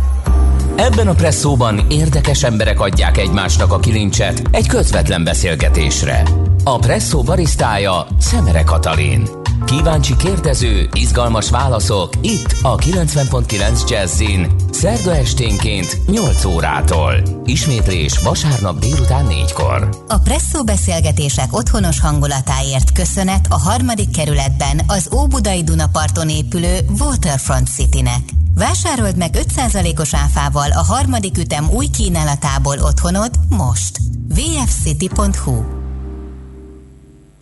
[0.76, 6.24] Ebben a presszóban érdekes emberek adják egymásnak a kilincset egy közvetlen beszélgetésre.
[6.66, 9.28] A presszó barisztája Szemere Katalin.
[9.66, 14.52] Kíváncsi kérdező, izgalmas válaszok itt a 90.9 Jazzin.
[14.72, 17.14] Szerda esténként 8 órától.
[17.46, 19.90] Ismétlés vasárnap délután 4-kor.
[20.08, 28.22] A Presszó beszélgetések otthonos hangulatáért köszönet a harmadik kerületben az Óbudai Dunaparton épülő Waterfront Citynek.
[28.56, 33.98] Vásárold meg 5%-os áfával a harmadik ütem új kínálatából otthonod most.
[34.28, 35.83] vfcity.hu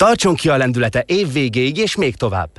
[0.01, 2.49] Tartson ki a lendülete év végéig és még tovább.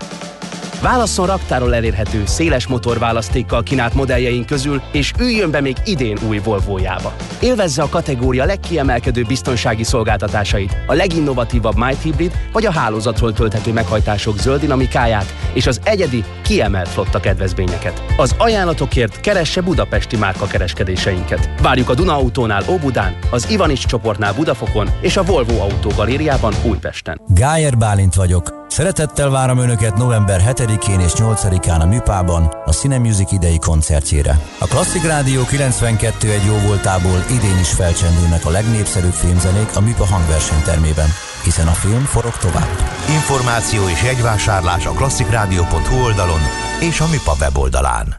[0.83, 7.13] Válasszon raktáról elérhető, széles motorválasztékkal kínált modelljeink közül, és üljön be még idén új Volvo-jába.
[7.41, 14.39] Élvezze a kategória legkiemelkedő biztonsági szolgáltatásait, a leginnovatívabb Might Hybrid vagy a hálózatról tölthető meghajtások
[14.39, 18.03] zöld dinamikáját és az egyedi, kiemelt flotta kedvezményeket.
[18.17, 21.51] Az ajánlatokért keresse budapesti márka kereskedéseinket.
[21.61, 27.21] Várjuk a Duna Autónál Óbudán, az Ivanics csoportnál Budafokon és a Volvo Autó Galériában Újpesten.
[27.27, 28.61] Gájer Bálint vagyok.
[28.69, 30.41] Szeretettel várom Önöket november
[30.73, 34.39] 7-én és 8-án a Műpában a Cine Music idei koncertjére.
[34.59, 40.07] A Klasszik Rádió 92 egy jó voltából idén is felcsendülnek a legnépszerűbb filmzenék a Műpa
[40.07, 41.09] hangversenytermében,
[41.45, 42.69] hiszen a film forog tovább.
[43.09, 46.41] Információ és jegyvásárlás a klasszikrádió.hu oldalon
[46.81, 48.17] és a Mipa weboldalán.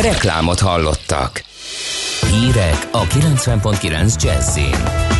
[0.00, 1.44] Reklámot hallottak.
[2.30, 5.19] Hírek a 90.9 Jazzin.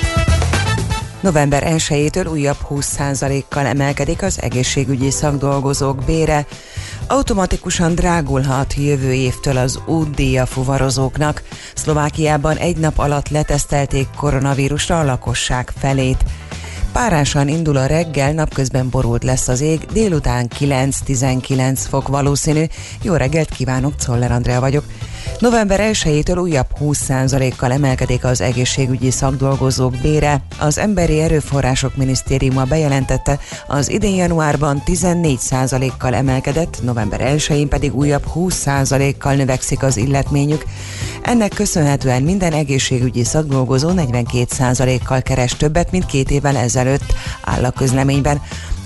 [1.21, 6.47] November 1-től újabb 20%-kal emelkedik az egészségügyi szakdolgozók bére.
[7.07, 11.43] Automatikusan drágulhat jövő évtől az útdíj a fuvarozóknak.
[11.75, 16.25] Szlovákiában egy nap alatt letesztelték koronavírusra a lakosság felét.
[16.93, 22.65] Párásan indul a reggel, napközben borult lesz az ég, délután 9-19 fok valószínű.
[23.03, 24.85] Jó reggelt kívánok, Czoller Andrea vagyok.
[25.39, 30.43] November 1-től újabb 20%-kal emelkedik az egészségügyi szakdolgozók bére.
[30.59, 39.35] Az Emberi Erőforrások Minisztériuma bejelentette, az idén januárban 14%-kal emelkedett, november 1-én pedig újabb 20%-kal
[39.35, 40.65] növekszik az illetményük.
[41.23, 47.15] Ennek köszönhetően minden egészségügyi szakdolgozó 42%-kal keres többet, mint két évvel ezelőtt,
[47.45, 48.41] áll a közleményben.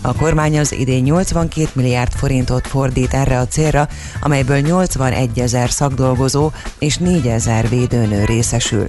[0.07, 3.89] A kormány az idén 82 milliárd forintot fordít erre a célra,
[4.21, 8.87] amelyből 81 ezer szakdolgozó és 4 ezer védőnő részesül.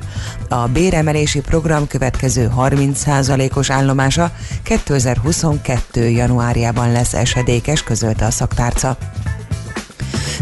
[0.50, 4.32] A béremelési program következő 30%-os állomása
[4.64, 6.10] 2022.
[6.10, 8.98] januárjában lesz esedékes, közölte a szaktárca.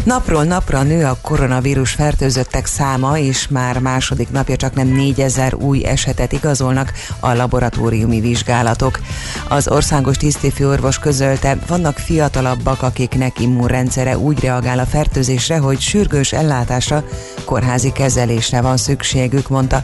[0.04, 5.84] Napról napra nő a koronavírus fertőzöttek száma, és már második napja csak nem 4000 új
[5.84, 9.00] esetet igazolnak a laboratóriumi vizsgálatok.
[9.48, 17.04] Az országos tisztifőorvos közölte, vannak fiatalabbak, akiknek immunrendszere úgy reagál a fertőzésre, hogy sürgős ellátásra,
[17.44, 19.82] kórházi kezelésre van szükségük, mondta.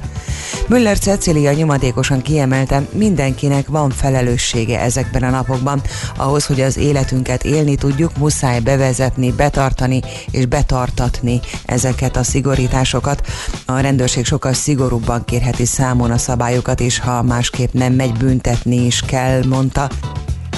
[0.66, 5.82] Müller Cecilia nyomadékosan kiemelte, mindenkinek van felelőssége ezekben a napokban.
[6.16, 13.26] Ahhoz, hogy az életünket élni tudjuk, muszáj bevezetni, betartani és betartatni ezeket a szigorításokat.
[13.66, 19.00] A rendőrség sokkal szigorúbban kérheti számon a szabályokat, és ha másképp nem megy, büntetni is
[19.00, 19.88] kell, mondta.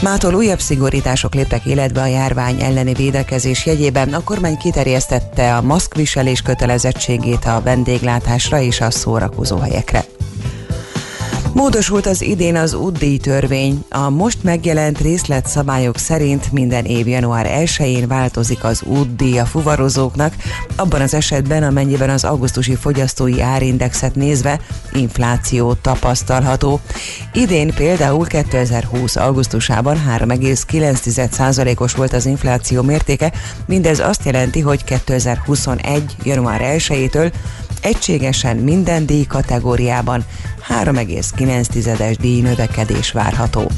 [0.02, 4.12] Mától újabb szigorítások léptek életbe a járvány elleni védekezés jegyében.
[4.14, 10.04] A kormány kiterjesztette a maszkviselés kötelezettségét a vendéglátásra és a szórakozó helyekre.
[11.54, 13.84] Módosult az idén az útdíj törvény.
[13.90, 20.34] A most megjelent részletszabályok szerint minden év január 1-én változik az útdíj a fuvarozóknak,
[20.76, 24.60] abban az esetben, amennyiben az augusztusi fogyasztói árindexet nézve
[24.92, 26.80] infláció tapasztalható.
[27.32, 29.16] Idén például 2020.
[29.16, 33.32] augusztusában 3,9%-os volt az infláció mértéke,
[33.66, 36.16] mindez azt jelenti, hogy 2021.
[36.22, 37.32] január 1-től
[37.82, 40.24] egységesen minden díj kategóriában
[40.68, 43.70] 3,9-es díj növekedés várható.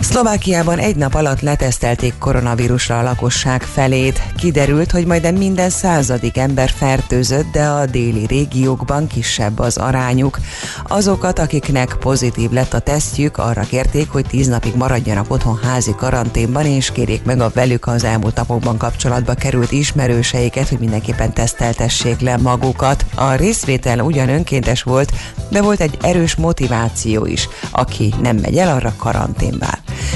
[0.00, 4.22] Szlovákiában egy nap alatt letesztelték koronavírusra a lakosság felét.
[4.36, 10.38] Kiderült, hogy majdnem minden századik ember fertőzött, de a déli régiókban kisebb az arányuk.
[10.84, 16.66] Azokat, akiknek pozitív lett a tesztjük, arra kérték, hogy tíz napig maradjanak otthon házi karanténban,
[16.66, 22.36] és kérjék meg a velük az elmúlt napokban kapcsolatba került ismerőseiket, hogy mindenképpen teszteltessék le
[22.36, 23.04] magukat.
[23.14, 25.12] A részvétel ugyan önkéntes volt,
[25.48, 27.48] de volt egy erős motiváció is.
[27.70, 29.68] Aki nem megy el, arra karanténba.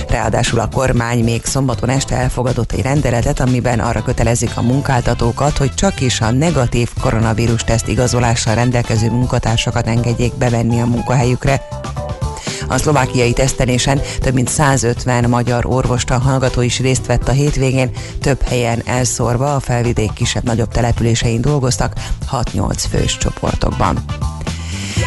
[0.09, 5.75] Ráadásul a kormány még szombaton este elfogadott egy rendeletet, amiben arra kötelezik a munkáltatókat, hogy
[5.75, 11.63] csak is a negatív koronavírus teszt igazolással rendelkező munkatársakat engedjék bevenni a munkahelyükre.
[12.69, 18.43] A szlovákiai tesztelésen több mint 150 magyar orvostan hallgató is részt vett a hétvégén, több
[18.43, 21.93] helyen elszórva a felvidék kisebb-nagyobb településein dolgoztak,
[22.31, 24.05] 6-8 fős csoportokban.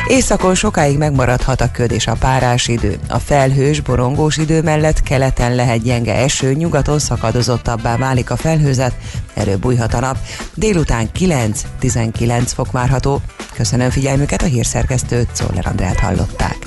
[0.08, 2.98] Északon sokáig megmaradhat a köd és a párás idő.
[3.10, 8.93] A felhős, borongós idő mellett keleten lehet gyenge eső, nyugaton szakadozottabbá válik a felhőzet,
[9.34, 10.18] erről bújhat a nap.
[10.54, 13.22] Délután 9-19 fok várható.
[13.54, 16.58] Köszönöm figyelmüket, a hírszerkesztőt Czoller Andrát hallották.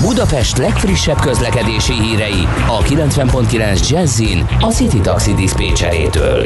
[0.00, 6.42] Budapest legfrissebb közlekedési hírei a 90.9 Jazzin a City Taxi Dispécsejétől.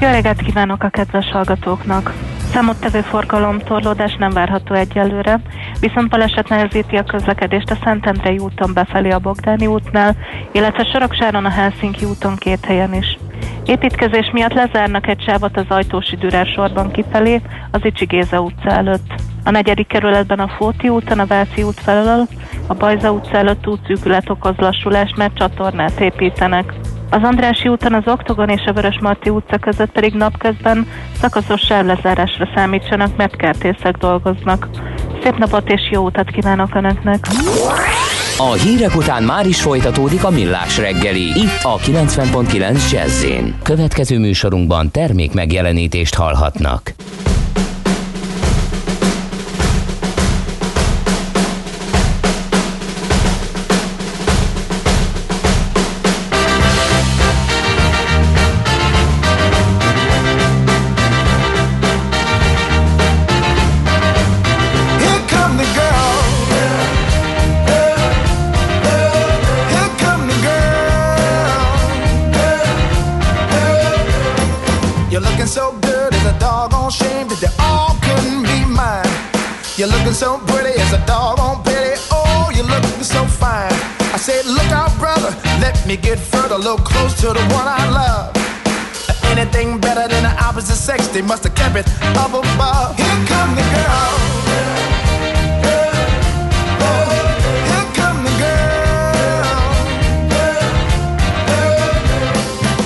[0.00, 2.35] Jó reggelt kívánok a kedves hallgatóknak!
[2.56, 5.40] Számottevő forgalom torlódás nem várható egyelőre,
[5.80, 10.16] viszont baleset nehezíti a közlekedést a Szentendrei úton befelé a Bogdáni útnál,
[10.52, 13.18] illetve Soroksáron a Helsinki úton két helyen is.
[13.64, 17.40] Építkezés miatt lezárnak egy sávot az Ajtósi Dürer sorban kifelé,
[17.70, 19.14] az Icsi Géza utca előtt.
[19.44, 22.26] A negyedik kerületben a Fóti úton, a Váci út felől,
[22.66, 26.72] a Bajza utca előtt útszűkület okoz lassulást, mert csatornát építenek.
[27.10, 30.86] Az Andrási úton az Oktogon és a Vörös Marti utca között pedig napközben
[31.20, 34.68] szakaszos sávlezárásra számítsanak, mert kertészek dolgoznak.
[35.22, 37.26] Szép napot és jó utat kívánok Önöknek!
[38.38, 43.54] A hírek után már is folytatódik a millás reggeli, itt a 90.9 Jazzin.
[43.62, 46.94] Következő műsorunkban termék megjelenítést hallhatnak.
[85.96, 88.34] Get further, a little close to the one I love.
[89.30, 91.86] Anything better than the opposite sex, they must have kept it
[92.16, 92.96] up above.
[92.96, 94.12] Here come the girl.
[97.68, 99.56] Here come the girl.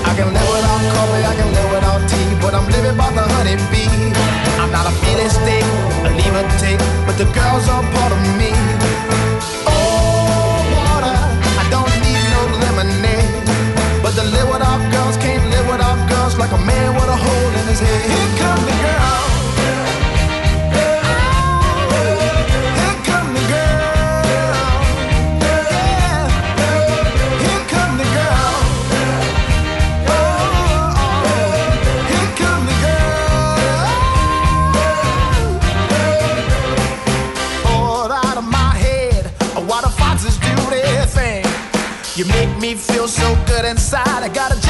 [0.05, 3.23] I can live without coffee, I can live without tea, but I'm living by the
[3.35, 4.13] honey bee.
[4.61, 5.65] I'm not a feeling steak,
[6.05, 8.51] a leave or take, but the girls are part of me.
[43.91, 44.23] side.
[44.23, 44.70] I got a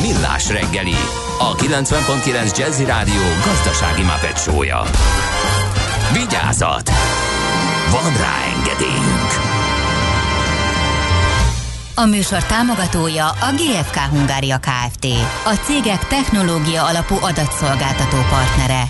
[0.00, 0.94] Millás reggeli,
[1.38, 4.82] a 90.9 Jazzy Rádió gazdasági mapetsója.
[6.12, 6.90] Vigyázat!
[7.90, 9.30] Van rá engedélyünk!
[11.94, 15.06] A műsor támogatója a GFK Hungária Kft.
[15.44, 18.82] A cégek technológia alapú adatszolgáltató partnere.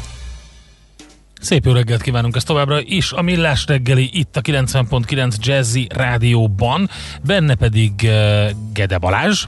[1.40, 3.12] Szép jó reggelt kívánunk ezt továbbra is.
[3.12, 6.90] A Millás reggeli itt a 90.9 Jazzy rádióban,
[7.24, 9.44] benne pedig uh, Gede Balázs.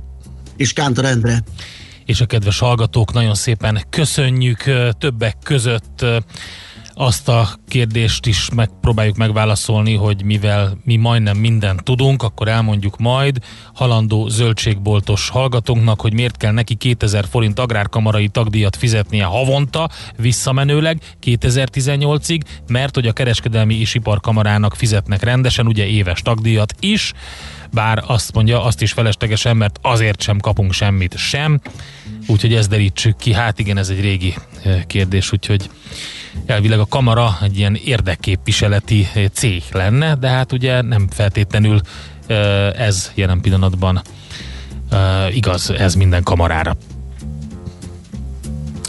[0.57, 1.43] És Kántor Endre.
[2.05, 4.63] És a kedves hallgatók, nagyon szépen köszönjük
[4.99, 6.05] többek között
[6.99, 13.39] azt a kérdést is megpróbáljuk megválaszolni, hogy mivel mi majdnem mindent tudunk, akkor elmondjuk majd
[13.75, 22.41] halandó zöldségboltos hallgatónknak, hogy miért kell neki 2000 forint agrárkamarai tagdíjat fizetnie havonta, visszamenőleg 2018-ig,
[22.69, 27.13] mert hogy a kereskedelmi és iparkamarának fizetnek rendesen, ugye éves tagdíjat is,
[27.73, 31.61] bár azt mondja, azt is feleslegesen, mert azért sem kapunk semmit sem,
[32.27, 33.33] úgyhogy ezt derítsük ki.
[33.33, 35.71] Hát igen, ez egy régi eh, kérdés, úgyhogy
[36.47, 41.81] elvileg a kamara egy ilyen érdekképviseleti cég lenne, de hát ugye nem feltétlenül
[42.77, 44.03] ez jelen pillanatban
[45.31, 46.77] igaz, ez minden kamarára.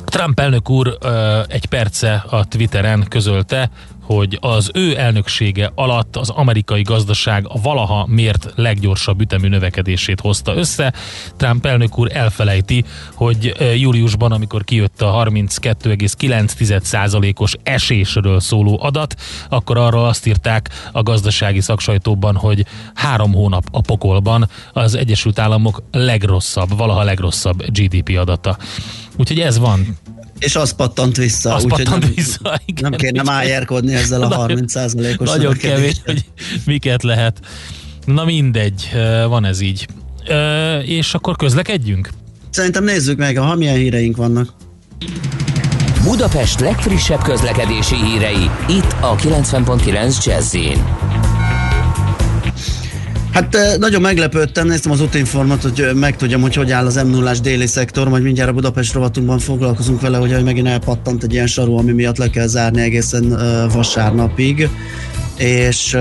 [0.05, 0.97] Trump elnök úr
[1.47, 3.69] egy perce a Twitteren közölte,
[4.07, 10.55] hogy az ő elnöksége alatt az amerikai gazdaság a valaha mért leggyorsabb ütemű növekedését hozta
[10.55, 10.93] össze.
[11.37, 12.83] Trump elnök úr elfelejti,
[13.13, 19.15] hogy júliusban, amikor kijött a 32,9%-os esésről szóló adat,
[19.49, 25.83] akkor arra azt írták a gazdasági szaksajtóban, hogy három hónap a pokolban az Egyesült Államok
[25.91, 28.57] legrosszabb, valaha legrosszabb GDP adata.
[29.17, 29.97] Úgyhogy ez van.
[30.39, 31.53] És az pattant vissza.
[31.53, 32.89] Az úgy, pattant nem, vissza, igen.
[32.89, 36.25] Nem kéne májerkodni ezzel a 30%-os Nagyon kevés, hogy
[36.65, 37.39] miket lehet.
[38.05, 38.89] Na mindegy,
[39.27, 39.87] van ez így.
[40.85, 42.09] És akkor közlekedjünk?
[42.49, 44.53] Szerintem nézzük meg, ha milyen híreink vannak.
[46.03, 50.55] Budapest legfrissebb közlekedési hírei, itt a 90.9 jazz
[53.37, 57.67] Hát nagyon meglepődtem, néztem az útinformat, hogy megtudjam, hogy hogy áll az m 0 déli
[57.67, 61.91] szektor, majd mindjárt a Budapest rovatunkban foglalkozunk vele, hogy megint elpattant egy ilyen saru, ami
[61.91, 63.37] miatt le kell zárni egészen
[63.73, 64.69] vasárnapig
[65.37, 65.97] és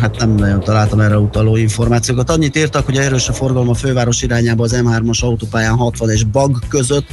[0.00, 2.30] hát nem nagyon találtam erre utaló információkat.
[2.30, 6.58] Annyit írtak, hogy erős a forgalom a főváros irányába az M3-as autópályán 60 és Bag
[6.68, 7.06] között,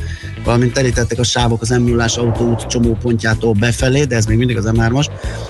[0.43, 4.69] valamint telítettek a sávok az m 0 autóút csomópontjától befelé, de ez még mindig az
[4.73, 5.05] M3-as.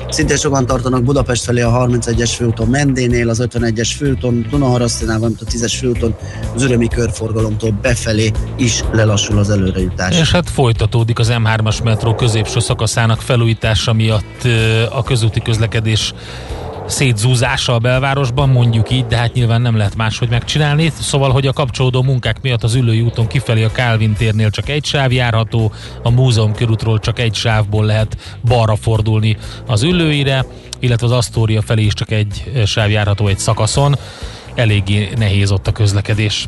[0.09, 5.45] Szintén sokan tartanak Budapest felé a 31-es főúton Mendénél, az 51-es főúton Dunaharasztinál, valamint a
[5.45, 6.15] 10-es főúton
[6.55, 10.19] az örömi körforgalomtól befelé is lelassul az előrejutás.
[10.19, 14.47] És hát folytatódik az M3-as metró középső szakaszának felújítása miatt
[14.91, 16.13] a közúti közlekedés és
[16.85, 20.91] szétzúzása a belvárosban, mondjuk így, de hát nyilván nem lehet máshogy megcsinálni.
[20.99, 24.85] Szóval, hogy a kapcsolódó munkák miatt az ülői úton kifelé a Kálvin térnél csak egy
[24.85, 25.71] sáv járható,
[26.03, 29.37] a múzeum körútról csak egy sávból lehet balra fordulni
[29.67, 30.45] az ülőire,
[30.79, 33.95] illetve az Asztória felé is csak egy sáv járható egy szakaszon.
[34.55, 36.47] Eléggé nehéz ott a közlekedés.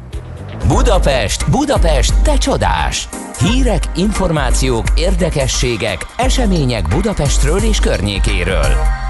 [0.67, 3.07] Budapest, Budapest, te csodás!
[3.39, 9.07] Hírek, információk, érdekességek, események Budapestről és környékéről.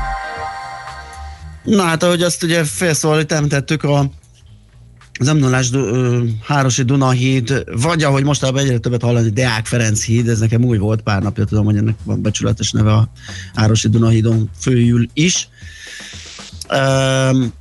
[1.69, 4.09] Na hát, ahogy azt ugye félszóval itt említettük, a
[5.19, 5.71] az emlolás
[6.43, 11.01] Hárosi Dunahíd, vagy ahogy mostában egyre többet hallani, Deák Ferenc híd, ez nekem új volt,
[11.01, 13.09] pár napja tudom, hogy ennek van becsületes neve a
[13.55, 15.49] Hárosi Dunahídon főjül is.
[16.71, 17.53] Um,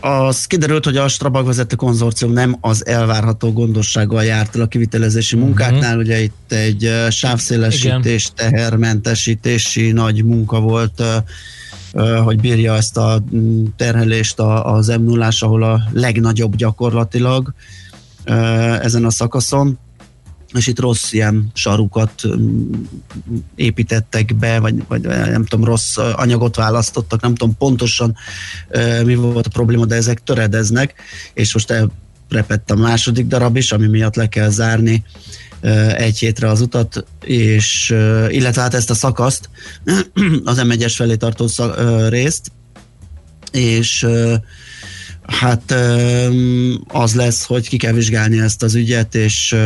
[0.00, 5.36] az kiderült, hogy a Strabag vezető konzorcium nem az elvárható gondossággal járt el a kivitelezési
[5.36, 5.44] mhm.
[5.44, 6.02] munkáknál, uh-huh.
[6.02, 11.02] ugye itt egy sávszélesítés, tehermentesítési nagy munka volt
[12.24, 13.22] hogy bírja ezt a
[13.76, 17.52] terhelést az m 0 ahol a legnagyobb gyakorlatilag
[18.80, 19.78] ezen a szakaszon.
[20.52, 22.22] És itt rossz ilyen sarukat
[23.54, 28.16] építettek be, vagy, vagy nem tudom, rossz anyagot választottak, nem tudom pontosan
[29.04, 30.94] mi volt a probléma, de ezek töredeznek,
[31.34, 31.70] és most
[32.30, 35.04] elrepett a második darab is, ami miatt le kell zárni
[35.96, 37.94] egy hétre az utat, és
[38.28, 39.50] illetve hát ezt a szakaszt,
[40.44, 42.52] az M1-es felé tartó szak, részt,
[43.52, 44.06] és
[45.22, 45.74] hát
[46.88, 49.56] az lesz, hogy ki kell vizsgálni ezt az ügyet, és,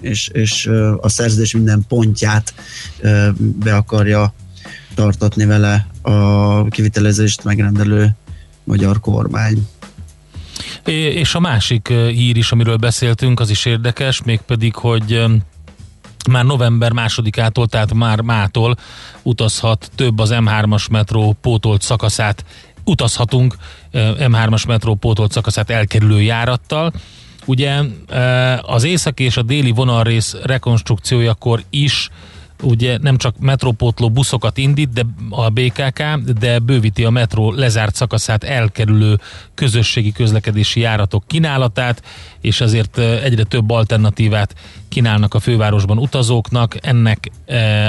[0.00, 0.70] és, és
[1.00, 2.54] a szerződés minden pontját
[3.38, 4.34] be akarja
[4.94, 8.16] tartatni vele a kivitelezést megrendelő
[8.64, 9.68] magyar kormány.
[10.86, 15.24] És a másik hír is, amiről beszéltünk, az is érdekes, mégpedig, hogy
[16.30, 18.76] már november másodikától, tehát már mától
[19.22, 22.44] utazhat több az M3-as metró pótolt szakaszát
[22.84, 23.56] utazhatunk
[23.92, 26.92] M3-as metró pótolt szakaszát elkerülő járattal.
[27.44, 27.80] Ugye
[28.60, 32.10] az északi és a déli vonalrész rekonstrukciójakor is
[32.62, 36.02] ugye nem csak metrópótló buszokat indít, de a BKK,
[36.38, 39.18] de bővíti a metró lezárt szakaszát elkerülő
[39.54, 42.02] közösségi közlekedési járatok kínálatát,
[42.40, 44.54] és ezért egyre több alternatívát
[44.88, 46.76] kínálnak a fővárosban utazóknak.
[46.80, 47.30] Ennek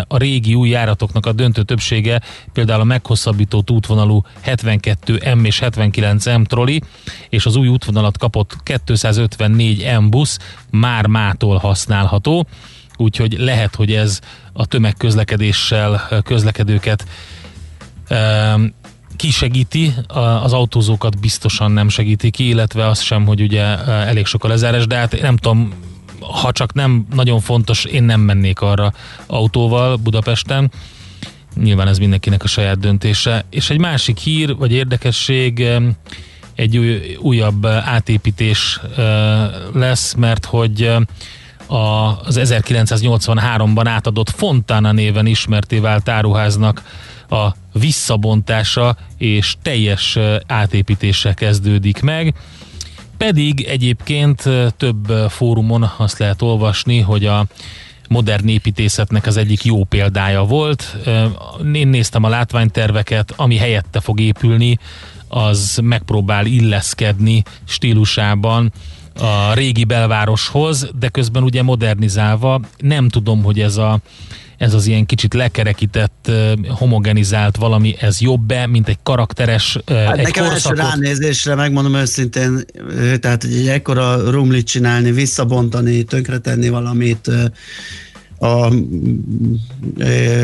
[0.07, 2.21] a régi új járatoknak a döntő többsége
[2.53, 6.81] például a meghosszabbított útvonalú 72M és 79M troli,
[7.29, 10.39] és az új útvonalat kapott 254 M busz
[10.69, 12.47] már mától használható
[12.97, 14.19] úgyhogy lehet, hogy ez
[14.53, 17.05] a tömegközlekedéssel közlekedőket
[19.15, 19.93] kisegíti,
[20.43, 24.87] az autózókat biztosan nem segíti ki, illetve az sem, hogy ugye elég sok a lezárás,
[24.87, 25.73] de hát nem tudom,
[26.19, 28.93] ha csak nem nagyon fontos, én nem mennék arra
[29.25, 30.71] autóval Budapesten.
[31.55, 33.45] Nyilván ez mindenkinek a saját döntése.
[33.49, 35.67] És egy másik hír, vagy érdekesség,
[36.55, 38.79] egy új, újabb átépítés
[39.73, 40.91] lesz, mert hogy
[41.67, 46.83] az 1983-ban átadott Fontana néven ismerté vált áruháznak
[47.29, 52.33] a visszabontása és teljes átépítése kezdődik meg.
[53.17, 54.43] Pedig egyébként
[54.77, 57.45] több fórumon azt lehet olvasni, hogy a
[58.09, 60.97] modern építészetnek az egyik jó példája volt.
[61.73, 64.77] Én néztem a látványterveket, ami helyette fog épülni,
[65.27, 68.71] az megpróbál illeszkedni stílusában
[69.19, 72.61] a régi belvároshoz, de közben ugye modernizálva.
[72.77, 73.99] Nem tudom, hogy ez a
[74.57, 76.31] ez az ilyen kicsit lekerekített,
[76.67, 80.77] homogenizált valami, ez jobb-e, mint egy karakteres, hát egy nekem korszakot?
[80.77, 82.65] ránézésre, megmondom őszintén,
[83.19, 87.31] tehát hogy egy ekkora rumlit csinálni, visszabontani, tönkretenni valamit,
[88.39, 88.73] a,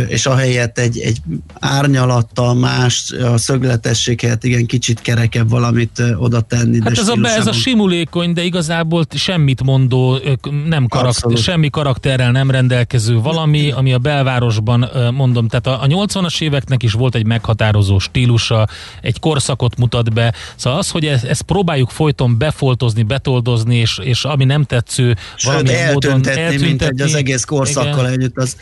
[0.08, 1.18] és ahelyett egy, egy
[1.60, 6.82] árnyalattal más, a szögletességet igen kicsit kerekebb valamit oda tenni.
[6.84, 10.20] Hát ez a, be, ez a simulékony, de igazából semmit mondó,
[10.68, 16.42] nem karakter, semmi karakterrel nem rendelkező valami, ami a belvárosban mondom, tehát a, a 80-as
[16.42, 18.68] éveknek is volt egy meghatározó stílusa,
[19.02, 24.24] egy korszakot mutat be, szóval az, hogy ezt, ezt próbáljuk folyton befoltozni, betoldozni, és, és
[24.26, 28.06] ami nem tetsző, valami módon eltüntetni, mint egy az egész korszak Igen.
[28.06, 28.56] együtt, az,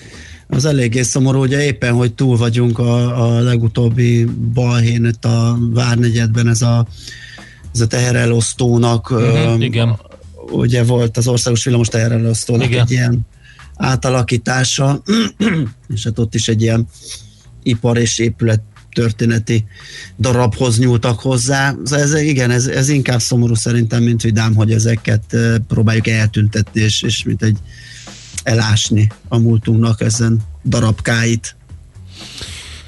[0.47, 6.47] az eléggé szomorú, ugye éppen, hogy túl vagyunk a, a legutóbbi balhén itt a Várnegyedben
[6.47, 6.87] ez a,
[7.73, 9.99] ez a teherelosztónak, uh-huh, um, igen.
[10.51, 12.81] ugye volt az országos villamos teherelosztónak igen.
[12.81, 13.19] egy ilyen
[13.75, 15.01] átalakítása,
[15.95, 16.87] és hát ott is egy ilyen
[17.63, 18.61] ipar és épület
[18.93, 19.65] történeti
[20.19, 21.75] darabhoz nyúltak hozzá.
[21.91, 27.23] Ez, igen, ez, ez inkább szomorú szerintem, mint vidám, hogy ezeket próbáljuk eltüntetni, és, és
[27.23, 27.57] mint egy
[28.43, 31.55] elásni a múltunknak ezen darabkáit.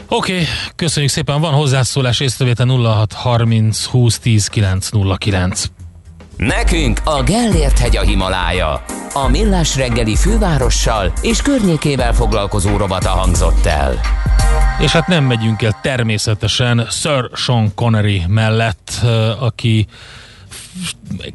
[0.07, 0.45] Oké, okay,
[0.75, 1.41] köszönjük szépen.
[1.41, 5.65] Van hozzászólás észrevétel 0630 20 10 909.
[6.37, 8.83] Nekünk a Gellért hegy a Himalája.
[9.13, 13.99] A Millás reggeli fővárossal és környékével foglalkozó robata hangzott el.
[14.79, 19.01] És hát nem megyünk el természetesen Sir Sean Connery mellett,
[19.39, 19.87] aki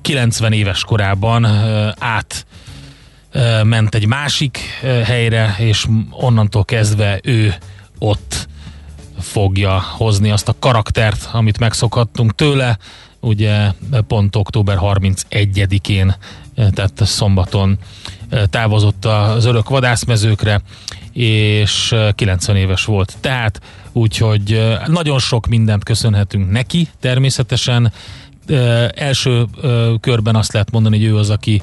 [0.03, 1.45] 90 éves korában
[1.99, 2.47] át
[3.63, 4.59] ment egy másik
[5.05, 7.55] helyre, és onnantól kezdve ő
[7.99, 8.49] ott
[9.19, 12.79] fogja hozni azt a karaktert, amit megszokhattunk tőle.
[13.21, 13.73] Ugye
[14.07, 16.15] pont október 31-én,
[16.55, 17.79] tehát szombaton
[18.51, 20.61] távozott az örök vadászmezőkre,
[21.13, 23.17] és 90 éves volt.
[23.21, 23.61] Tehát
[23.93, 27.93] úgyhogy nagyon sok mindent köszönhetünk neki természetesen.
[28.95, 29.45] Első
[30.01, 31.63] körben azt lehet mondani, hogy ő az, aki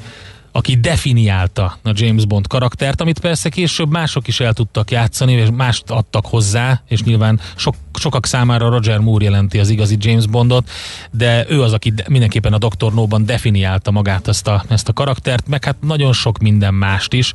[0.55, 5.47] aki definiálta a James Bond karaktert, amit persze később mások is el tudtak játszani, és
[5.53, 10.69] mást adtak hozzá, és nyilván sok, sokak számára Roger Moore jelenti az igazi James Bondot,
[11.11, 12.93] de ő az, aki mindenképpen a Dr.
[12.93, 17.31] No-ban definiálta magát ezt a, ezt a karaktert, meg hát nagyon sok minden mást is,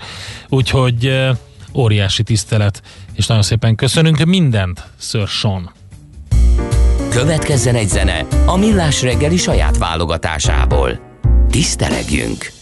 [0.49, 1.29] úgyhogy
[1.75, 5.73] óriási tisztelet, és nagyon szépen köszönünk mindent, Sir Sean.
[7.11, 11.01] Következzen egy zene a Millás reggeli saját válogatásából.
[11.51, 12.59] Tisztelegjünk!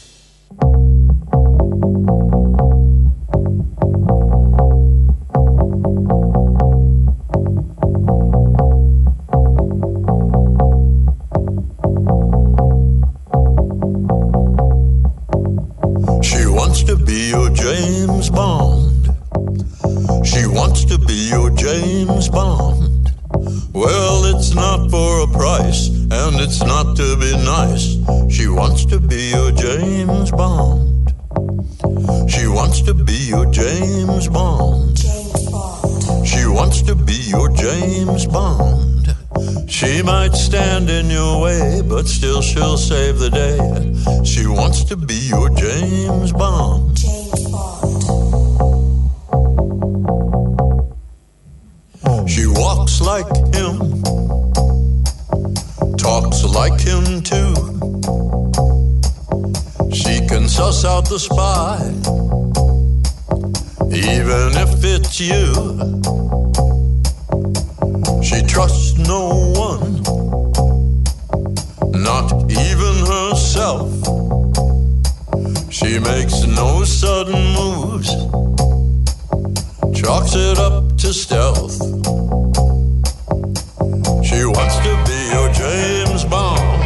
[17.68, 19.10] James Bond.
[20.24, 23.12] She wants to be your James Bond.
[23.74, 27.98] Well, it's not for a price, and it's not to be nice.
[28.34, 31.12] She wants to be your James Bond.
[32.30, 34.96] She wants to be your James Bond.
[34.96, 36.26] James Bond.
[36.26, 39.14] She wants to be your James Bond.
[39.68, 44.24] She might stand in your way, but still she'll save the day.
[44.24, 46.98] She wants to be your James Bond.
[52.28, 54.02] She walks like him,
[55.96, 57.54] talks like him too.
[59.92, 61.78] She can suss out the spy,
[63.90, 66.67] even if it's you.
[68.28, 70.02] She trusts no one,
[71.90, 73.88] not even herself.
[75.72, 78.10] She makes no sudden moves,
[79.98, 81.78] chalks it up to stealth.
[84.22, 86.82] She wants to be your James Bond.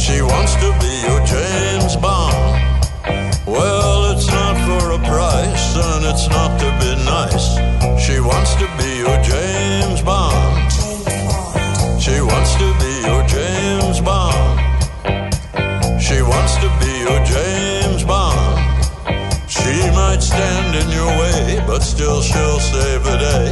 [0.00, 2.34] She wants to be your James Bond.
[3.46, 7.54] Well, it's not for a price, and it's not to be nice.
[8.04, 8.91] She wants to be
[17.02, 18.58] your James Bond.
[19.48, 23.48] She might stand in your way, but still she'll save the day.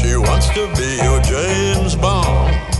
[0.00, 2.75] She wants to be your James Bond.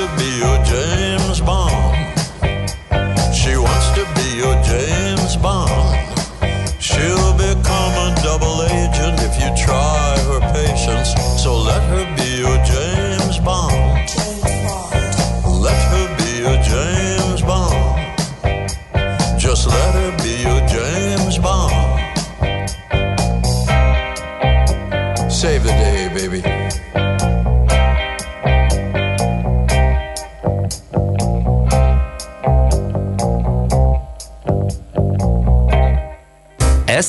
[0.00, 0.89] To be your James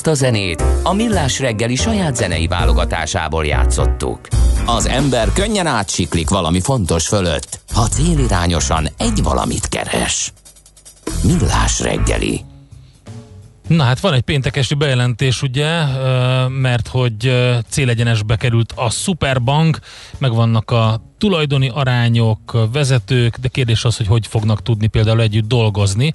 [0.02, 4.20] Ezt a zenét a Millás reggeli saját zenei válogatásából játszottuk.
[4.66, 10.32] Az ember könnyen átsiklik valami fontos fölött, ha célirányosan egy valamit keres.
[11.22, 12.40] Millás reggeli.
[13.68, 15.84] Na hát van egy péntekesi bejelentés, ugye,
[16.48, 17.32] mert hogy
[17.68, 19.78] célegyenesbe került a Superbank,
[20.18, 26.14] megvannak a tulajdoni arányok, vezetők, de kérdés az, hogy hogy fognak tudni például együtt dolgozni.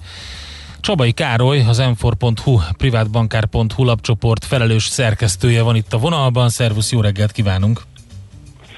[0.82, 6.50] Csabai Károly, az m4.hu, privátbankár.hu lapcsoport felelős szerkesztője van itt a vonalban.
[6.50, 7.82] Szervusz, jó reggelt kívánunk!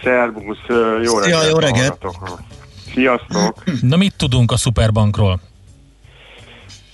[0.03, 0.57] Szervusz,
[1.03, 1.49] jó Szia, reggelt!
[1.51, 2.05] jó reggelt.
[2.93, 3.63] Sziasztok!
[3.81, 5.39] Na mit tudunk a Superbankról?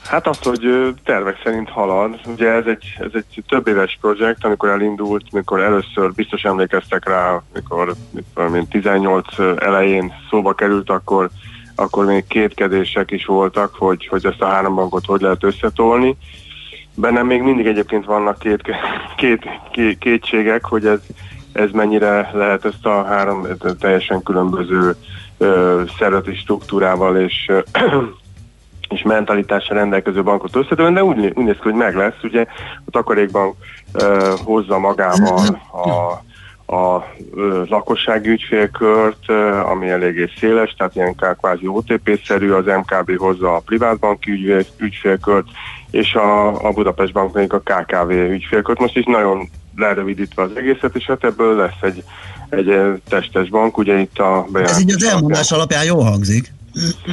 [0.04, 2.20] Hát azt, hogy tervek szerint halad.
[2.26, 7.42] Ugye ez egy, ez egy több éves projekt, amikor elindult, mikor először biztos emlékeztek rá,
[7.54, 9.26] mikor, mikor mint 18
[9.58, 11.30] elején szóba került, akkor,
[11.76, 16.18] akkor még kétkedések is voltak, hogy, hogy ezt a három bankot hogy lehet összetolni.
[16.96, 18.62] Bennem még mindig egyébként vannak két,
[19.16, 21.00] két, két, kétségek, hogy ez,
[21.54, 23.48] ez mennyire lehet ezt a három
[23.80, 24.96] teljesen különböző
[25.38, 27.60] ö, szervezeti struktúrával és ö,
[28.90, 32.24] és mentalitással rendelkező bankot összetölni, de úgy, úgy néz ki, hogy meg lesz.
[32.24, 32.46] Ugye
[32.86, 33.56] a Takarékbank
[33.94, 36.24] uh, hozza magával a,
[36.66, 37.04] a
[37.68, 39.30] lakossági ügyfélkört,
[39.72, 45.48] ami eléggé széles, tehát ilyen kvázi OTP-szerű, az MKB hozza a privátbanki ügyfél, ügyfélkört,
[45.92, 48.80] és a, a Budapest Bank még a KKV ügyfélkört.
[48.80, 52.04] Most is nagyon lerövidítve az egészet, és hát ebből lesz egy,
[52.50, 56.54] egy testes bank, ugye itt a Ez így az elmondás alapján jól hangzik.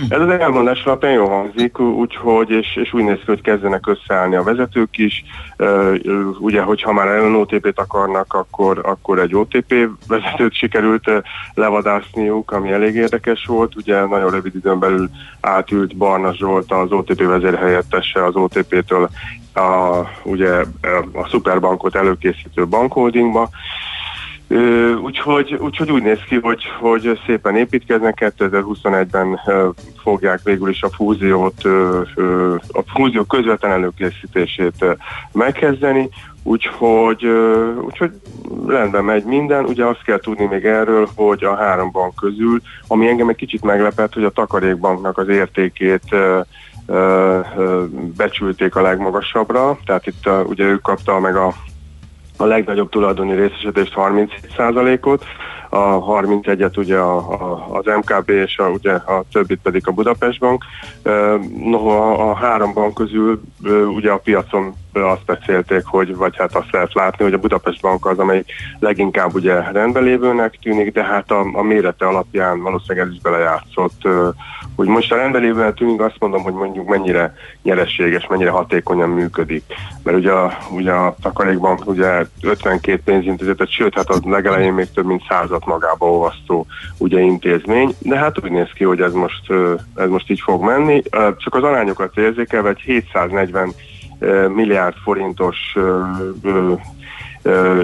[0.08, 4.36] Ez az elmondás alapján jó hangzik, úgyhogy, és, és úgy néz ki, hogy kezdenek összeállni
[4.36, 5.24] a vezetők is.
[6.38, 9.74] Ugye, hogyha már ellen OTP-t akarnak, akkor, akkor egy OTP
[10.08, 11.10] vezetőt sikerült
[11.54, 13.76] levadászniuk, ami elég érdekes volt.
[13.76, 15.10] Ugye nagyon rövid időn belül
[15.40, 19.10] átült Barna Zsolt, az OTP vezérhelyettese az OTP-től
[19.54, 20.60] a, ugye,
[21.12, 23.48] a szuperbankot előkészítő bankholdingba,
[25.02, 29.68] Úgyhogy, úgyhogy úgy néz ki, hogy, hogy szépen építkeznek, 2021-ben ö,
[30.02, 31.64] fogják végül is a fúziót,
[32.68, 34.84] a fúzió közvetlen előkészítését
[35.32, 36.08] megkezdeni,
[36.42, 37.26] úgyhogy,
[37.84, 38.10] úgyhogy
[38.66, 39.64] rendben megy minden.
[39.64, 43.62] Ugye azt kell tudni még erről, hogy a három bank közül, ami engem egy kicsit
[43.64, 46.16] meglepett, hogy a takarékbanknak az értékét
[48.16, 51.54] becsülték a legmagasabbra, tehát itt ugye ő kapta meg a
[52.42, 55.24] a legnagyobb tulajdoni részesedést 37%-ot,
[55.74, 60.38] a 31-et ugye a, a, az MKB és a, ugye a többit pedig a Budapest
[60.38, 60.64] Bank.
[61.64, 63.40] Noha a, három bank közül
[63.94, 68.06] ugye a piacon azt beszélték, hogy, vagy hát azt lehet látni, hogy a Budapest Bank
[68.06, 68.44] az, amely
[68.78, 74.08] leginkább ugye rendben lévőnek tűnik, de hát a, a mérete alapján valószínűleg ez is belejátszott.
[74.76, 79.64] Hogy most a rendben lévőnek tűnik, azt mondom, hogy mondjuk mennyire nyerességes, mennyire hatékonyan működik.
[80.02, 85.06] Mert ugye a, ugye a Takarékbank ugye 52 pénzintézetet, sőt, hát az legelején még több
[85.06, 86.66] mint százat magába olvasztó
[86.98, 89.52] ugye intézmény, de hát úgy néz ki, hogy ez most,
[89.94, 91.02] ez most így fog menni.
[91.36, 93.72] Csak az arányokat érzékelve, egy 740
[94.48, 95.56] milliárd forintos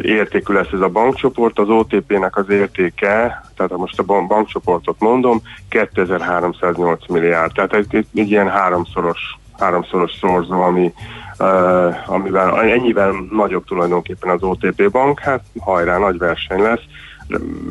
[0.03, 7.09] értékű lesz ez a bankcsoport, az OTP-nek az értéke, tehát most a bankcsoportot mondom, 2308
[7.09, 10.93] milliárd, tehát egy, egy, egy ilyen háromszoros, háromszoros szorzó, ami,
[12.07, 16.83] amivel ennyivel nagyobb tulajdonképpen az OTP bank, hát hajrá, nagy verseny lesz,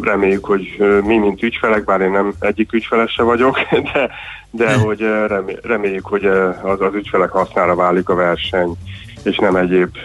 [0.02, 3.60] reméljük, hogy mi, mint ügyfelek, bár én nem egyik ügyfeles se vagyok,
[3.94, 4.10] de,
[4.52, 5.06] de hogy
[5.62, 6.26] reméljük, hogy
[6.64, 8.76] az, az ügyfelek hasznára válik a verseny,
[9.24, 9.98] és nem egyéb,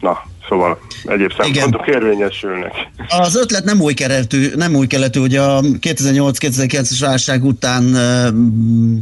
[0.00, 2.02] na, Szóval egyéb szempontok Igen.
[2.02, 2.72] érvényesülnek.
[3.08, 7.96] Az ötlet nem új keletű, nem új keletű, hogy a 2008-2009-es válság után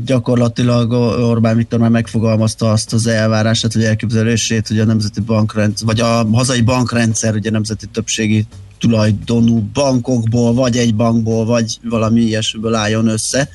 [0.04, 0.92] gyakorlatilag
[1.30, 6.26] Orbán Viktor már megfogalmazta azt az elvárását, hogy elképzelését, hogy a nemzeti bankrendszer, vagy a
[6.32, 8.46] hazai bankrendszer, ugye nemzeti többségi
[8.82, 13.48] tulajdonú bankokból, vagy egy bankból, vagy valami ilyesmiből álljon össze,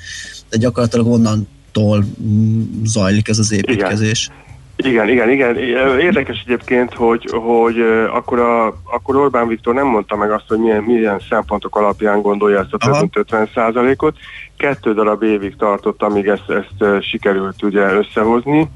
[0.49, 4.29] de gyakorlatilag onnantól mm, zajlik ez az építkezés.
[4.29, 4.45] Igen.
[4.79, 5.57] Igen, igen, igen.
[5.99, 7.75] Érdekes egyébként, hogy, hogy
[8.13, 12.59] akkor, a, akkor Orbán Viktor nem mondta meg azt, hogy milyen, milyen szempontok alapján gondolja
[12.59, 14.17] ezt a több mint 50 százalékot.
[14.57, 18.69] Kettő darab évig tartott, amíg ezt, ezt sikerült ugye összehozni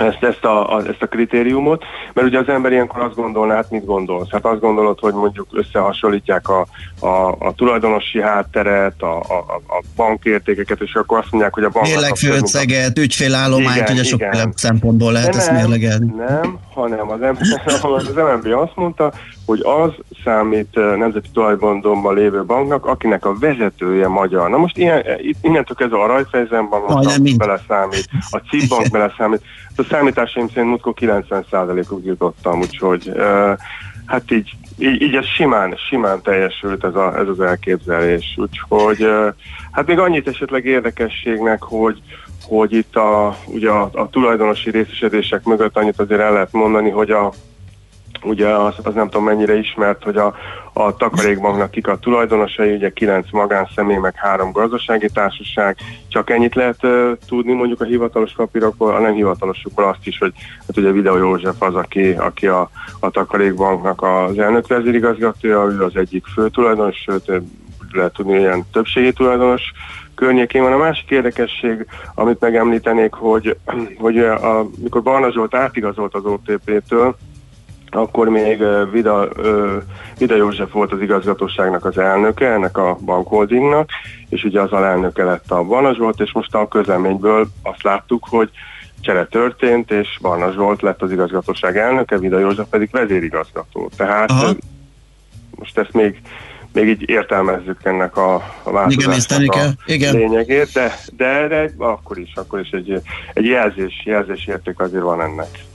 [0.00, 3.70] ezt, ezt, a, a, ezt a kritériumot, mert ugye az ember ilyenkor azt gondolná, hát
[3.70, 4.30] mit gondolsz?
[4.30, 6.66] Hát azt gondolod, hogy mondjuk összehasonlítják a,
[7.00, 11.86] a, a tulajdonosi hátteret, a, a, a bankértékeket, és akkor azt mondják, hogy a bank...
[11.86, 14.22] Mérlegfőceget, ügyfélállományt, ugye sok
[14.54, 16.12] szempontból lehet ezt mérlegelni.
[16.16, 17.20] Nem, hanem az,
[17.96, 19.12] az MNB azt mondta,
[19.50, 19.92] hogy az
[20.24, 24.50] számít nemzeti tulajdonban lévő banknak, akinek a vezetője magyar.
[24.50, 25.04] Na most ilyen,
[25.42, 29.42] innentől ez a Rajfejzenbank beleszámít, a CIP bank beleszámít.
[29.76, 33.58] A számításaim szerint múltkor 90%-ig jutottam, úgyhogy uh,
[34.06, 38.36] hát így, így, így ez simán, simán teljesült ez, a, ez az elképzelés.
[38.36, 39.06] Úgyhogy
[39.70, 42.02] hát még annyit esetleg érdekességnek, hogy
[42.48, 47.10] hogy itt a, ugye a, a tulajdonosi részesedések mögött annyit azért el lehet mondani, hogy
[47.10, 47.32] a
[48.22, 50.34] ugye az, az nem tudom mennyire ismert, hogy a,
[50.72, 55.76] a takarékbanknak kik a tulajdonosai, ugye kilenc magánszemély, meg három gazdasági társaság,
[56.08, 60.32] csak ennyit lehet uh, tudni mondjuk a hivatalos papírokból, a nem hivatalosokból azt is, hogy
[60.66, 65.96] hát ugye Videó József az, aki, aki a, a takarékbanknak az elnök vezérigazgatója, ő az
[65.96, 67.32] egyik fő tulajdonos, sőt
[67.92, 69.62] lehet tudni, ilyen többségi tulajdonos
[70.14, 70.72] környékén van.
[70.72, 73.56] A másik érdekesség, amit megemlítenék, hogy,
[73.98, 77.16] hogy a, amikor Barna Zsolt átigazolt az OTP-től,
[77.94, 78.62] akkor még
[78.92, 79.28] Vida,
[80.18, 83.90] Vida József volt az igazgatóságnak az elnöke, ennek a bankholdingnak,
[84.28, 88.50] és ugye az alelnöke lett a Barna Zsolt, és most a közleményből azt láttuk, hogy
[89.00, 93.90] csere történt, és Barna Zsolt lett az igazgatóság elnöke, Vida József pedig vezérigazgató.
[93.96, 94.52] Tehát Aha.
[95.50, 96.20] most ezt még,
[96.72, 100.14] még így értelmezzük ennek a, a változásnak a Igen.
[100.16, 103.00] lényegét, de, de, de akkor is, akkor is egy,
[103.32, 105.68] egy jelzés, jelzés érték azért van ennek.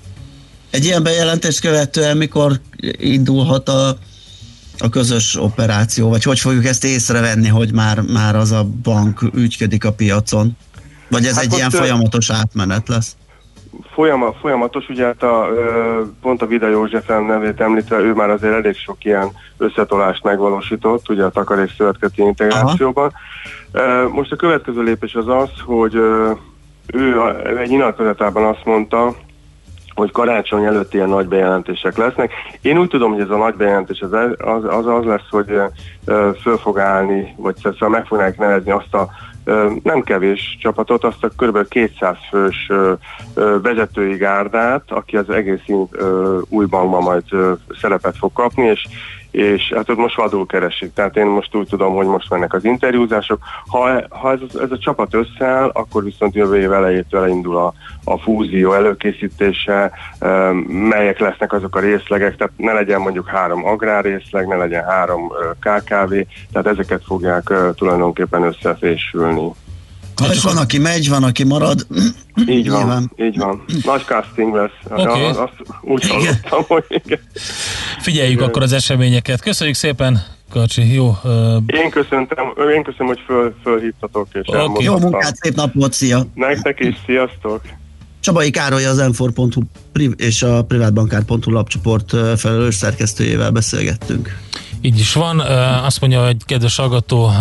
[0.75, 2.51] Egy ilyen bejelentést követően mikor
[2.97, 3.87] indulhat a,
[4.77, 9.85] a közös operáció, vagy hogy fogjuk ezt észrevenni, hogy már, már az a bank ügyködik
[9.85, 10.57] a piacon?
[11.09, 13.15] Vagy ez Hát egy ilyen folyamatos átmenet lesz?
[13.93, 15.47] Folyama, folyamatos, ugye hát a,
[16.21, 21.23] pont a Vida József nevét említve, ő már azért elég sok ilyen összetolást megvalósított, ugye
[21.23, 23.13] a takarék szövetkezeti integrációban.
[23.71, 25.95] Ö, Most a következő lépés az az, hogy
[26.85, 27.21] ő
[27.59, 29.15] egy nyilatkozatában azt mondta,
[29.95, 32.31] hogy karácsony előtt ilyen nagy bejelentések lesznek.
[32.61, 34.13] Én úgy tudom, hogy ez a nagy bejelentés az
[34.63, 35.61] az, az, lesz, hogy
[36.41, 39.09] föl fog állni, vagy szóval meg fogják nevezni azt a
[39.83, 41.67] nem kevés csapatot, azt a kb.
[41.67, 42.71] 200 fős
[43.61, 45.61] vezetői gárdát, aki az egész
[46.49, 47.23] új bankban majd
[47.81, 48.87] szerepet fog kapni, és
[49.35, 50.93] és hát ott most vadul keresik.
[50.93, 53.39] Tehát én most úgy tudom, hogy most mennek az interjúzások.
[53.67, 57.73] Ha, ha ez, ez a csapat összeáll, akkor viszont jövő év elejétől elindul a,
[58.03, 59.91] a fúzió előkészítése,
[60.67, 66.13] melyek lesznek azok a részlegek, tehát ne legyen mondjuk három agrárrészleg, ne legyen három KKV,
[66.51, 69.51] tehát ezeket fogják tulajdonképpen összefésülni.
[70.31, 71.87] És van, aki megy, van, aki marad.
[72.47, 73.11] Így van, Nyilván.
[73.17, 73.63] így van.
[73.83, 74.71] Nagy casting lesz.
[75.07, 75.25] Oké.
[75.25, 77.19] Azt, azt úgy hallottam, hogy igen.
[78.01, 79.41] Figyeljük akkor az eseményeket.
[79.41, 80.93] Köszönjük szépen, Kacsi.
[80.93, 82.45] Jó, ö, Én köszöntem,
[82.75, 84.57] én köszönöm, hogy föl, fölhívtatok és Oké.
[84.57, 84.93] elmondhattam.
[84.93, 86.25] Jó munkát, szép napot, szia!
[86.33, 87.61] Nektek is, sziasztok!
[88.19, 89.03] Csabai Károly az
[89.91, 94.37] priv- és a privátbankár.hu lapcsoport felelős szerkesztőjével beszélgettünk.
[94.85, 95.39] Így is van.
[95.83, 97.31] Azt mondja, hogy kedves hallgató ö,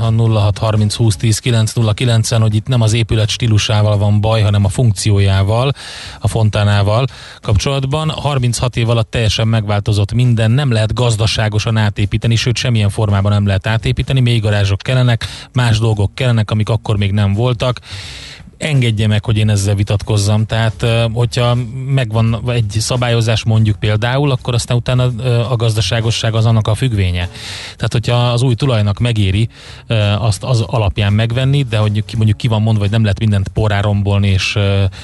[0.00, 4.64] a 0630 20 10 909 en hogy itt nem az épület stílusával van baj, hanem
[4.64, 5.72] a funkciójával,
[6.20, 7.06] a fontánával
[7.40, 8.10] kapcsolatban.
[8.10, 13.66] 36 év alatt teljesen megváltozott minden, nem lehet gazdaságosan átépíteni, sőt semmilyen formában nem lehet
[13.66, 17.80] átépíteni, mély garázsok kellenek, más dolgok kellenek, amik akkor még nem voltak
[18.60, 20.46] engedje meg, hogy én ezzel vitatkozzam.
[20.46, 25.12] Tehát, hogyha megvan egy szabályozás mondjuk például, akkor aztán utána
[25.50, 27.28] a gazdaságosság az annak a függvénye.
[27.76, 29.48] Tehát, hogyha az új tulajnak megéri
[30.18, 33.80] azt az alapján megvenni, de hogy mondjuk ki van mondva, hogy nem lehet mindent porrá
[33.80, 34.58] rombolni, és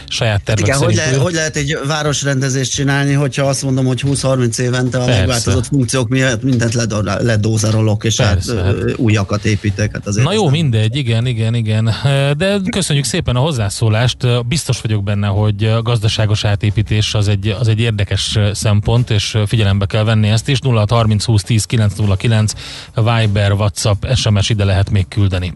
[0.07, 4.59] saját tervek Igen, hogy, le, hogy lehet egy városrendezést csinálni, hogyha azt mondom, hogy 20-30
[4.59, 5.19] évente a Persze.
[5.19, 6.75] megváltozott funkciók miatt mindent
[7.21, 9.93] ledózerolok, és hát, Persze, ö, újakat építek.
[9.93, 11.91] Hát azért Na jó, mindegy, igen, igen, igen.
[12.37, 14.47] De köszönjük szépen a hozzászólást.
[14.47, 19.87] Biztos vagyok benne, hogy a gazdaságos átépítés az egy, az egy érdekes szempont, és figyelembe
[19.87, 20.59] kell venni ezt is.
[20.59, 22.53] 0 30 20 10 909
[22.95, 25.53] Viber, WhatsApp, SMS ide lehet még küldeni.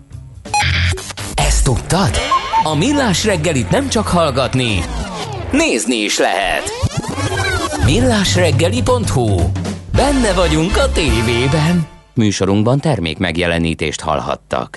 [1.34, 2.10] Ezt tudtad?
[2.62, 4.80] A Millás reggelit nem csak hallgatni,
[5.52, 6.62] nézni is lehet.
[7.84, 9.50] Millásreggeli.hu
[9.92, 11.86] Benne vagyunk a tévében.
[12.14, 14.76] Műsorunkban termék megjelenítést hallhattak.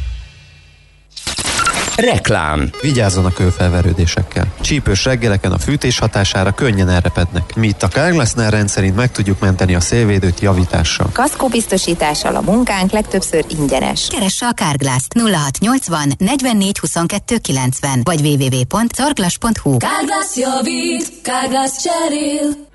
[1.95, 2.69] Reklám.
[2.81, 4.45] Vigyázzon a kőfelverődésekkel.
[4.61, 7.55] Csípős reggeleken a fűtés hatására könnyen elrepednek.
[7.55, 11.09] Mi itt a Carglassnál rendszerint meg tudjuk menteni a szélvédőt javítással.
[11.13, 14.07] Kaszkó biztosítással a munkánk legtöbbször ingyenes.
[14.07, 22.69] Keresse a Kárglászt 0680 44 22 90 vagy www.carglass.hu Kárglász javít, Kárglász cserél.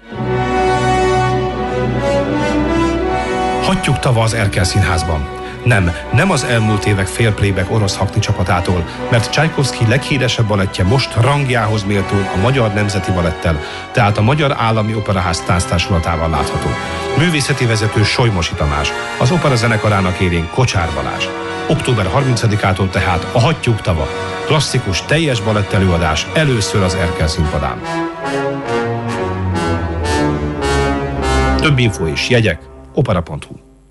[3.63, 5.46] Hagyjuk tava az Erkel Színházban.
[5.67, 11.85] Nem, nem az elmúlt évek félplayback orosz hakni csapatától, mert Csajkovszki leghíresebb balettje most rangjához
[11.85, 13.61] méltó a Magyar Nemzeti Balettel,
[13.93, 16.69] tehát a Magyar Állami Operaház tánctársulatával látható.
[17.19, 21.25] Művészeti vezető Solymosi Tamás, az opera zenekarának élén Kocsár Balázs.
[21.69, 24.07] Október 30-ától tehát a Hattyúk tava.
[24.47, 27.81] Klasszikus, teljes balett előadás először az Erkel színpadán.
[31.57, 32.61] Több info és jegyek
[32.95, 33.66] opera.hu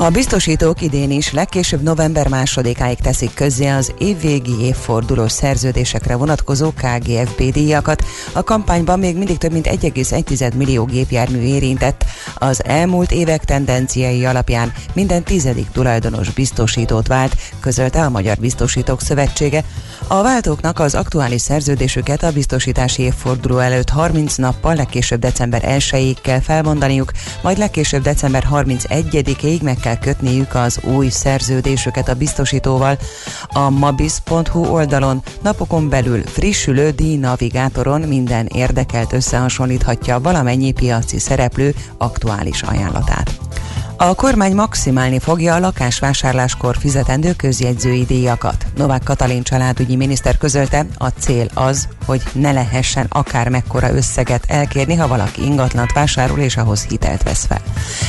[0.00, 7.52] A biztosítók idén is legkésőbb november másodikáig teszik közzé az évvégi évfordulós szerződésekre vonatkozó KGFB
[7.52, 8.04] díjakat.
[8.32, 12.04] A kampányban még mindig több mint 1,1 millió gépjármű érintett.
[12.34, 19.64] Az elmúlt évek tendenciái alapján minden tizedik tulajdonos biztosítót vált, közölte a Magyar Biztosítók Szövetsége.
[20.06, 26.40] A váltóknak az aktuális szerződésüket a biztosítási évforduló előtt 30 nappal, legkésőbb december 1-ig kell
[26.40, 32.98] felmondaniuk, majd legkésőbb december 31-ig meg kell kötniük az új szerződésüket a biztosítóval.
[33.48, 43.47] A mabis.hu oldalon napokon belül frissülő díjnavigátoron minden érdekelt összehasonlíthatja valamennyi piaci szereplő aktuális ajánlatát.
[44.00, 48.66] A kormány maximálni fogja a lakásvásárláskor fizetendő közjegyzői díjakat.
[48.76, 54.94] Novák Katalin családügyi miniszter közölte, a cél az, hogy ne lehessen akár mekkora összeget elkérni,
[54.94, 57.60] ha valaki ingatlant vásárol és ahhoz hitelt vesz fel.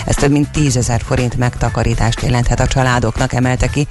[0.06, 3.88] Ez több mint 10 ezer forint megtakarítást jelenthet a családoknak, emelte ki.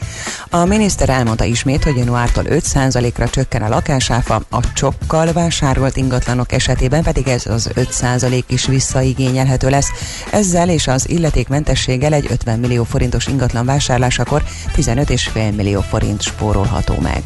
[0.50, 7.02] A miniszter elmondta ismét, hogy januártól 5%-ra csökken a lakásáfa, a csokkal vásárolt ingatlanok esetében
[7.02, 9.88] pedig ez az 5% is visszaigényelhető lesz.
[10.30, 14.42] Ezzel és az illetékmentes segítséggel egy 50 millió forintos ingatlan vásárlásakor
[14.74, 17.22] 15,5 millió forint spórolható meg.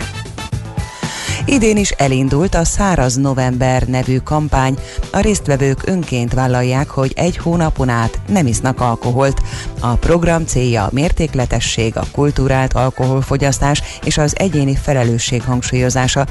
[1.46, 4.76] Idén is elindult a Száraz November nevű kampány.
[5.12, 9.42] A résztvevők önként vállalják, hogy egy hónapon át nem isznak alkoholt.
[9.80, 16.26] A program célja a mértékletesség, a kultúrált alkoholfogyasztás és az egyéni felelősség hangsúlyozása.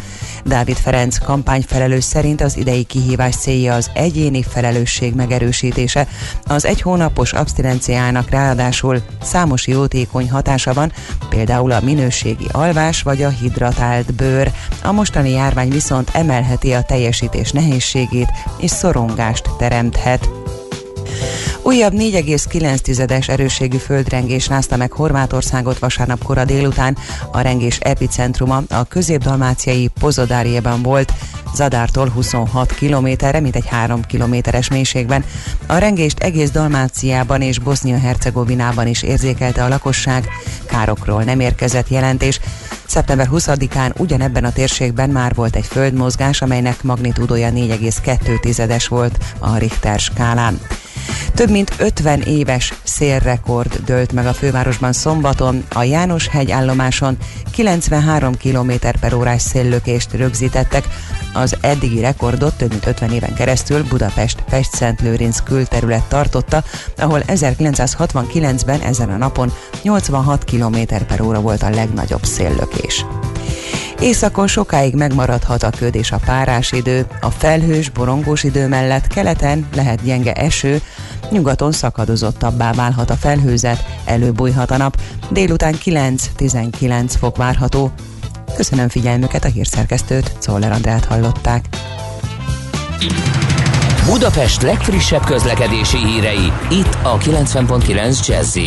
[0.46, 6.08] Dávid Ferenc kampányfelelős szerint az idei kihívás célja az egyéni felelősség megerősítése.
[6.44, 10.92] Az egy hónapos abstinenciának ráadásul számos jótékony hatása van,
[11.30, 14.52] például a minőségi alvás vagy a hidratált bőr.
[14.84, 18.28] A mostani járvány viszont emelheti a teljesítés nehézségét
[18.58, 20.30] és szorongást teremthet.
[21.62, 26.98] Újabb 4,9-es erősségű földrengés rázta meg Horvátországot vasárnap kora délután.
[27.32, 31.14] A rengés epicentruma a közép-dalmáciai Pozodárjében volt,
[31.54, 35.24] Zadártól 26 kilométerre, mint egy 3 kilométeres mélységben.
[35.68, 40.28] A rengést egész Dalmáciában és Bosznia-Hercegovinában is érzékelte a lakosság.
[40.66, 42.40] Károkról nem érkezett jelentés.
[42.92, 50.00] Szeptember 20-án ugyanebben a térségben már volt egy földmozgás, amelynek magnitúdója 4,2-es volt a Richter
[50.00, 50.60] skálán.
[51.34, 57.18] Több mint 50 éves szélrekord dőlt meg a fővárosban szombaton, a János hegy állomáson
[57.52, 60.88] 93 km per órás széllökést rögzítettek,
[61.34, 66.64] az eddigi rekordot több mint 50 éven keresztül Budapest Pest-Szent külterület tartotta,
[66.98, 69.52] ahol 1969-ben ezen a napon
[69.82, 73.06] 86 km per óra volt a legnagyobb széllökés.
[74.02, 79.68] Északon sokáig megmaradhat a köd és a párás idő, a felhős, borongós idő mellett keleten
[79.76, 80.82] lehet gyenge eső,
[81.30, 87.92] nyugaton szakadozottabbá válhat a felhőzet, előbújhat a nap, délután 9-19 fok várható.
[88.56, 91.66] Köszönöm figyelmüket, a hírszerkesztőt, Czoller Andrát hallották.
[94.06, 98.58] Budapest legfrissebb közlekedési hírei, itt a 90.9 jazz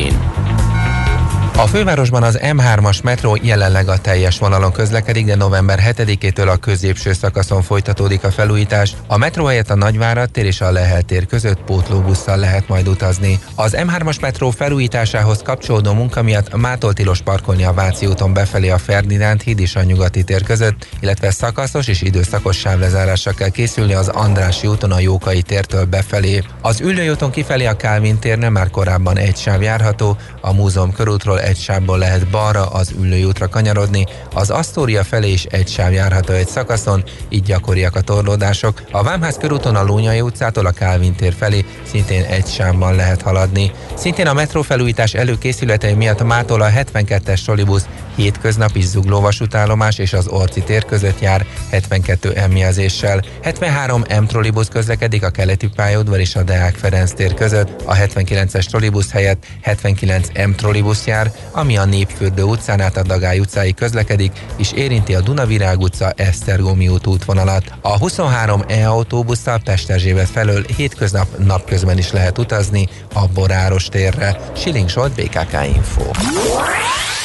[1.56, 7.12] a fővárosban az M3-as metró jelenleg a teljes vonalon közlekedik, de november 7-től a középső
[7.12, 8.93] szakaszon folytatódik a felújítás.
[9.06, 13.39] A metró helyett a Nagyvárad tér és a Lehel tér között pótlóbusszal lehet majd utazni.
[13.55, 18.78] Az M3-as metró felújításához kapcsolódó munka miatt mától tilos parkolni a Váci úton befelé a
[18.78, 24.09] Ferdinánd híd és a Nyugati tér között, illetve szakaszos és időszakos sávlezárásra kell készülni az
[24.09, 26.43] Andrási úton a Jókai tértől befelé.
[26.60, 31.43] Az Üllői úton kifelé a Kálvin térnél már korábban egy sáv járható, a múzeum körútról
[31.45, 36.33] egy sávból lehet balra az ülői útra kanyarodni, az Asztória felé is egy sáv járható
[36.33, 38.83] egy szakaszon, így gyakoriak a torlódások.
[38.91, 43.73] A Vámház körúton a Lónyai utcától a Kálvin tér felé szintén egy sávban lehet haladni.
[43.95, 50.12] Szintén a metró felújítás előkészületei miatt mától a 72-es trolibusz hétköznap is zugló vasútállomás és
[50.12, 53.23] az Orci tér között jár 72 M jelzéssel.
[53.43, 58.65] 73 M trolibusz közlekedik a keleti pályaudvar és a Deák Ferenc tér között, a 79-es
[58.65, 64.32] trolibusz helyett 79 M trolibusz jár, ami a Népfürdő utcán át a Dagály utcáig közlekedik,
[64.56, 67.65] és érinti a Dunavirág utca Esztergomi út útvonalat.
[67.81, 74.40] A 23 E-autóbusszal Pesterzsévet felől hétköznap napközben is lehet utazni a Boráros térre.
[74.56, 76.11] Siling Solt, BKK Info.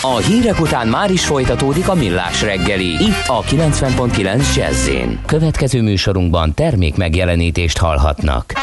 [0.02, 2.86] A hírek után már is folytatódik a millás reggeli.
[2.86, 4.90] Itt a 90.9 jazz
[5.26, 8.54] Következő műsorunkban termék megjelenítést hallhatnak.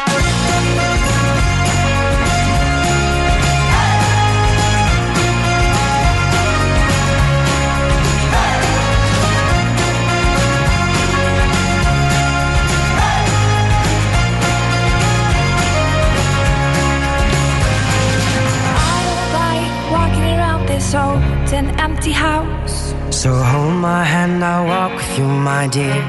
[23.17, 26.03] So hold my hand, I'll walk with you, my dear.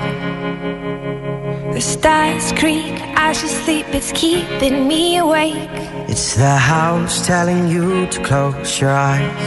[1.72, 5.70] The stars creak as you sleep, it's keeping me awake.
[6.12, 9.47] It's the house telling you to close your eyes.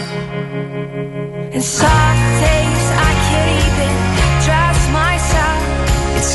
[1.54, 3.94] And some days I can't even
[4.46, 5.62] trust myself.
[6.18, 6.34] It's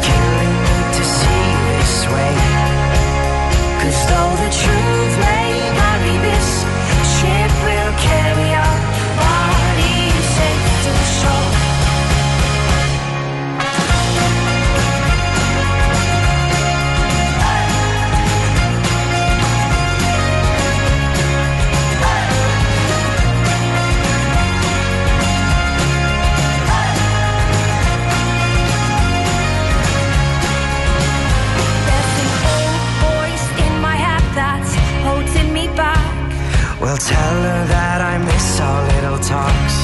[36.97, 39.77] Well, tell her that I miss our little talks.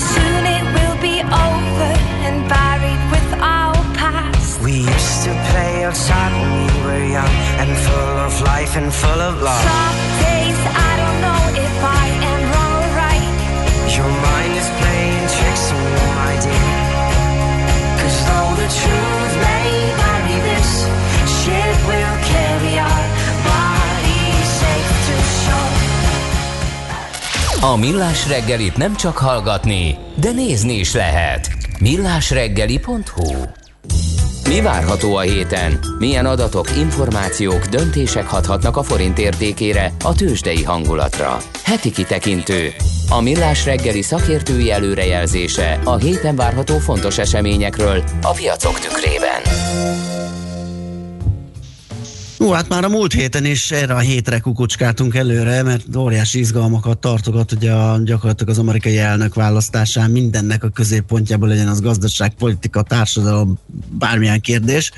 [0.00, 1.92] Soon it will be over
[2.24, 4.56] and buried with our past.
[4.64, 9.20] We used to play outside when we were young and full of life and full
[9.28, 9.64] of love.
[9.68, 13.28] Some days I don't know if I am wrong or right.
[14.00, 16.72] Your mind is playing tricks on you, my dear.
[18.00, 19.17] Cause though the truth
[27.60, 31.48] A Millás reggelit nem csak hallgatni, de nézni is lehet.
[31.80, 33.34] Millásreggeli.hu
[34.48, 35.78] Mi várható a héten?
[35.98, 41.36] Milyen adatok, információk, döntések hathatnak a forint értékére, a tőzsdei hangulatra?
[41.64, 42.72] Heti kitekintő.
[43.10, 49.42] A Millás reggeli szakértői előrejelzése a héten várható fontos eseményekről a piacok tükrében.
[52.40, 56.98] Ó, hát már a múlt héten is erre a hétre kukucskáltunk előre, mert óriási izgalmakat
[56.98, 62.82] tartogat ugye a, gyakorlatilag az amerikai elnök választásán mindennek a középpontjában legyen az gazdaság, politika,
[62.82, 63.58] társadalom,
[63.90, 64.90] bármilyen kérdés.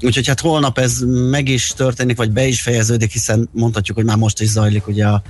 [0.00, 0.98] Úgyhogy hát holnap ez
[1.30, 5.06] meg is történik, vagy be is fejeződik, hiszen mondhatjuk, hogy már most is zajlik ugye
[5.06, 5.22] a,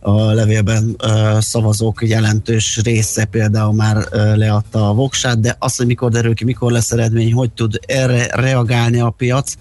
[0.00, 5.86] a levélben uh, szavazók jelentős része például már uh, leadta a voksát, de azt, hogy
[5.86, 9.54] mikor derül ki, mikor lesz eredmény, hogy tud erre reagálni a piac,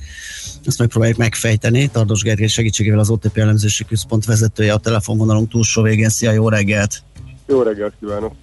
[0.65, 1.87] ezt megpróbáljuk megfejteni.
[1.87, 6.09] Tardos Gergely segítségével az OTP elemzési központ vezetője a telefonvonalunk túlsó végén.
[6.09, 7.03] Szia, jó reggelt!
[7.47, 8.33] Jó reggelt kívánok!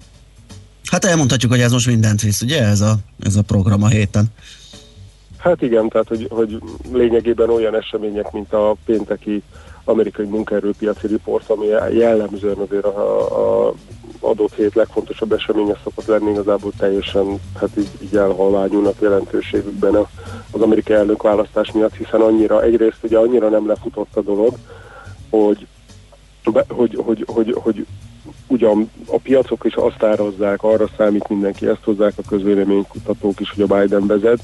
[0.85, 4.25] Hát elmondhatjuk, hogy ez most mindent visz, ugye ez a, ez a program a héten.
[5.45, 6.59] Hát igen, tehát hogy, hogy
[6.91, 9.43] lényegében olyan események, mint a pénteki
[9.83, 13.73] amerikai munkaerőpiaci riport, ami jellemzően azért a, a
[14.19, 19.95] adott hét legfontosabb eseménye szokott lenni, igazából teljesen hát így, így elhalványulnak jelentőségükben
[20.51, 24.53] az amerikai elnökválasztás miatt, hiszen annyira, egyrészt ugye annyira nem lefutott a dolog,
[25.29, 25.67] hogy,
[26.67, 27.85] hogy, hogy, hogy, hogy
[28.47, 33.65] ugyan a piacok is azt árazzák, arra számít mindenki, ezt hozzák a közvéleménykutatók is, hogy
[33.69, 34.39] a Biden vezet,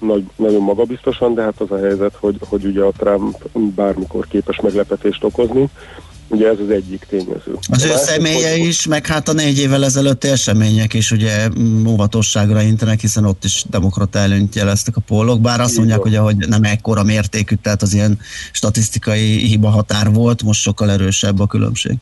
[0.00, 4.60] nagy, nagyon magabiztosan, de hát az a helyzet, hogy, hogy ugye a Trump bármikor képes
[4.60, 5.68] meglepetést okozni.
[6.28, 7.58] Ugye ez az egyik tényező.
[7.68, 11.48] Az ő személye hogy- is, meg hát a négy évvel ezelőtti események is ugye
[11.86, 16.36] óvatosságra intenek, hiszen ott is demokrata előnyt jeleztek a pollok, bár azt mondják, ugye, hogy
[16.36, 18.18] nem ekkora mértékű, tehát az ilyen
[18.52, 21.96] statisztikai hiba határ volt, most sokkal erősebb a különbség.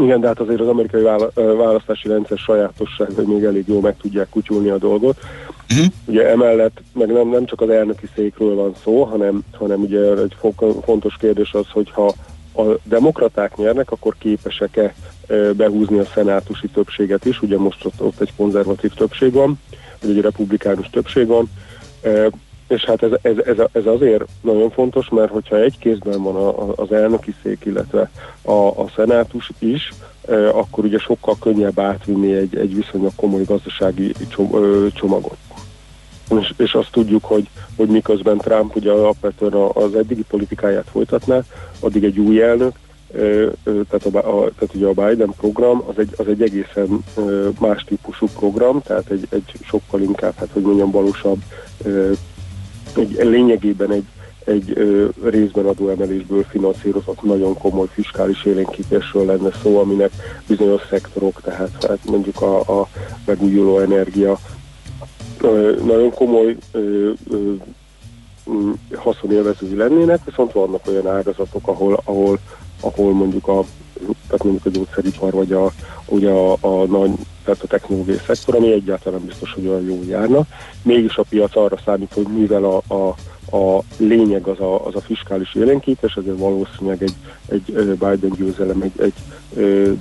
[0.00, 1.02] Igen, de hát azért az amerikai
[1.34, 5.18] választási rendszer sajátosság, hogy még elég jól meg tudják kutyulni a dolgot.
[5.70, 5.86] Uh-huh.
[6.04, 10.36] Ugye emellett meg nem, nem csak az elnöki székről van szó, hanem, hanem ugye egy
[10.38, 12.14] fo- fontos kérdés az, hogy ha
[12.54, 14.94] a demokraták nyernek, akkor képesek-e
[15.56, 19.60] behúzni a szenátusi többséget is, ugye most ott, ott egy konzervatív többség van,
[20.00, 21.50] vagy egy republikánus többség van,
[22.68, 26.48] és hát ez, ez, ez, ez azért nagyon fontos, mert hogyha egy kézben van a,
[26.48, 28.10] a, az elnöki szék, illetve
[28.42, 29.92] a, a szenátus is,
[30.52, 34.12] akkor ugye sokkal könnyebb átvinni egy, egy viszonylag komoly gazdasági
[34.94, 35.36] csomagot.
[36.40, 41.40] És, és azt tudjuk, hogy, hogy miközben Trump ugye alapvetően az eddigi politikáját folytatná,
[41.80, 42.72] addig egy új elnök,
[43.62, 47.04] tehát, a, a, tehát ugye a Biden program az egy, az egy egészen
[47.60, 51.38] más típusú program, tehát egy, egy sokkal inkább, hát hogy mondjam, valósabb,
[52.96, 54.04] egy, lényegében egy,
[54.44, 60.10] egy ö, részben adóemelésből finanszírozott nagyon komoly fiskális élénkítésről lenne szó, aminek
[60.46, 62.88] bizonyos szektorok, tehát hát mondjuk a, a
[63.24, 64.38] megújuló energia
[65.40, 67.54] ö, nagyon komoly ö, ö,
[68.94, 72.38] haszonélvezői lennének, viszont vannak olyan ágazatok, ahol, ahol,
[72.80, 73.64] ahol mondjuk a
[74.00, 75.72] tehát mondjuk a gyógyszeripar, vagy a,
[76.06, 77.10] ugye a, a nagy,
[77.44, 80.42] tehát a technológiai szektor, ami egyáltalán biztos, hogy olyan jól járna.
[80.82, 83.14] Mégis a piac arra számít, hogy mivel a, a,
[83.56, 87.14] a lényeg az a, az a fiskális élénkítés, ezért valószínűleg egy,
[87.48, 89.14] egy ö, Biden győzelem, egy, egy
[89.56, 89.92] ö,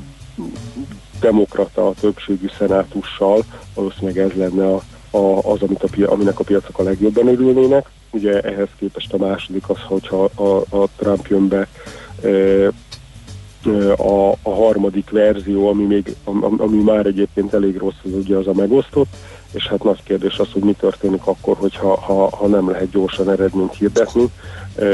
[1.19, 3.43] demokrata többségű szenátussal
[3.77, 4.81] valószínűleg ez lenne a,
[5.17, 7.89] a, az, amit a, aminek a piacok a legjobban örülnének.
[8.11, 11.67] Ugye ehhez képest a második az, hogyha a, a Trump jön be
[12.23, 12.71] e,
[13.97, 16.15] a, a harmadik verzió, ami, még,
[16.57, 19.15] ami, már egyébként elég rossz, az ugye az a megosztott,
[19.51, 23.29] és hát nagy kérdés az, hogy mi történik akkor, hogyha ha, ha nem lehet gyorsan
[23.29, 24.25] eredményt hirdetni,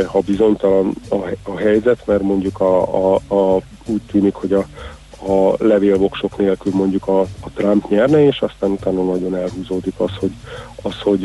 [0.06, 2.82] ha bizonytalan a, a helyzet, mert mondjuk a,
[3.14, 4.66] a, a, úgy tűnik, hogy a,
[5.32, 10.32] a levélvoksok nélkül mondjuk a, a Trump nyerne, és aztán utána nagyon elhúzódik az, hogy,
[10.84, 11.24] az, hogy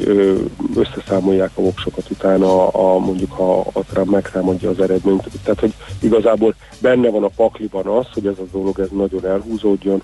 [0.75, 5.29] összeszámolják a voksokat utána, a, a, mondjuk ha a Trump megtámadja az eredményt.
[5.43, 10.03] Tehát, hogy igazából benne van a pakliban az, hogy ez a dolog ez nagyon elhúzódjon,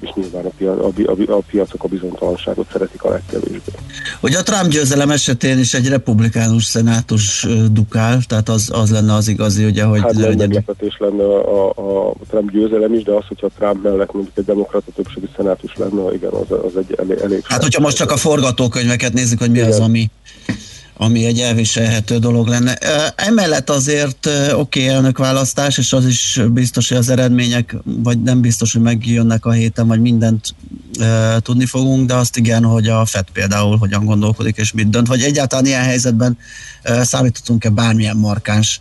[0.00, 3.72] és nyilván a, pia, a, a, a piacok a bizonytalanságot szeretik a legkevésbé.
[4.20, 9.28] Hogy a Trump győzelem esetén is egy republikánus szenátus dukál, tehát az, az lenne az
[9.28, 13.24] igazi, ugye, hogy Hát nem meglepetés lenne a, a, a Trump győzelem is, de az,
[13.28, 17.42] hogyha Trump mellett mondjuk egy demokrata többségű szenátus lenne, igen, az, az egy elég, elég
[17.44, 18.16] Hát, hogyha most csak a
[18.78, 20.10] forgatókönyveket nézzük, hogy mi az, ami,
[20.96, 22.74] ami egy elviselhető dolog lenne.
[23.16, 28.72] Emellett azért oké, okay, elnökválasztás, és az is biztos, hogy az eredmények, vagy nem biztos,
[28.72, 30.54] hogy megjönnek a héten, vagy mindent
[31.00, 35.06] e, tudni fogunk, de azt igen, hogy a FED például hogyan gondolkodik, és mit dönt,
[35.06, 36.38] vagy egyáltalán ilyen helyzetben
[36.82, 38.80] e, számíthatunk-e bármilyen markáns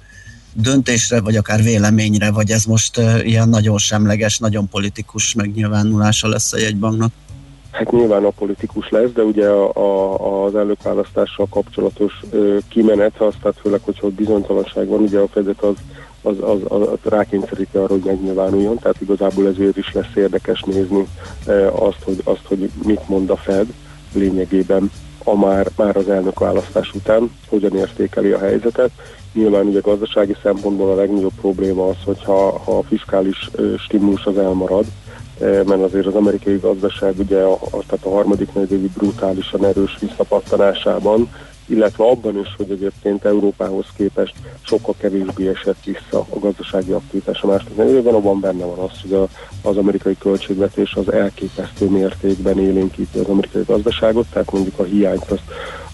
[0.53, 6.53] döntésre, vagy akár véleményre, vagy ez most e, ilyen nagyon semleges, nagyon politikus megnyilvánulása lesz
[6.53, 7.11] a jegybanknak?
[7.77, 13.33] Hát nyilván a politikus lesz, de ugye a, a, az elnökválasztással kapcsolatos ö, kimenet, az,
[13.41, 15.75] tehát főleg, hogyha ott bizonytalanság van, ugye a Fedet az,
[16.21, 21.07] az, az, az, az rákényszeríti arra, hogy megnyilvánuljon, tehát igazából ezért is lesz érdekes nézni
[21.45, 23.67] ö, azt, hogy, azt, hogy mit mond a Fed
[24.13, 24.91] lényegében
[25.23, 28.91] a már, már az elnökválasztás után, hogyan értékeli a helyzetet.
[29.33, 34.85] Nyilván ugye gazdasági szempontból a legnagyobb probléma az, hogyha ha a fiskális stimulus az elmarad,
[35.39, 41.30] mert azért az amerikai gazdaság ugye a, a, tehát a harmadik negyedévi brutálisan erős visszapattanásában,
[41.68, 47.47] illetve abban is, hogy egyébként Európához képest sokkal kevésbé esett vissza a gazdasági aktivitás a
[47.47, 49.27] második negyedében, abban benne van az, hogy a,
[49.61, 55.39] az amerikai költségvetés az elképesztő mértékben élénkíti az amerikai gazdaságot, tehát mondjuk a hiányt, az,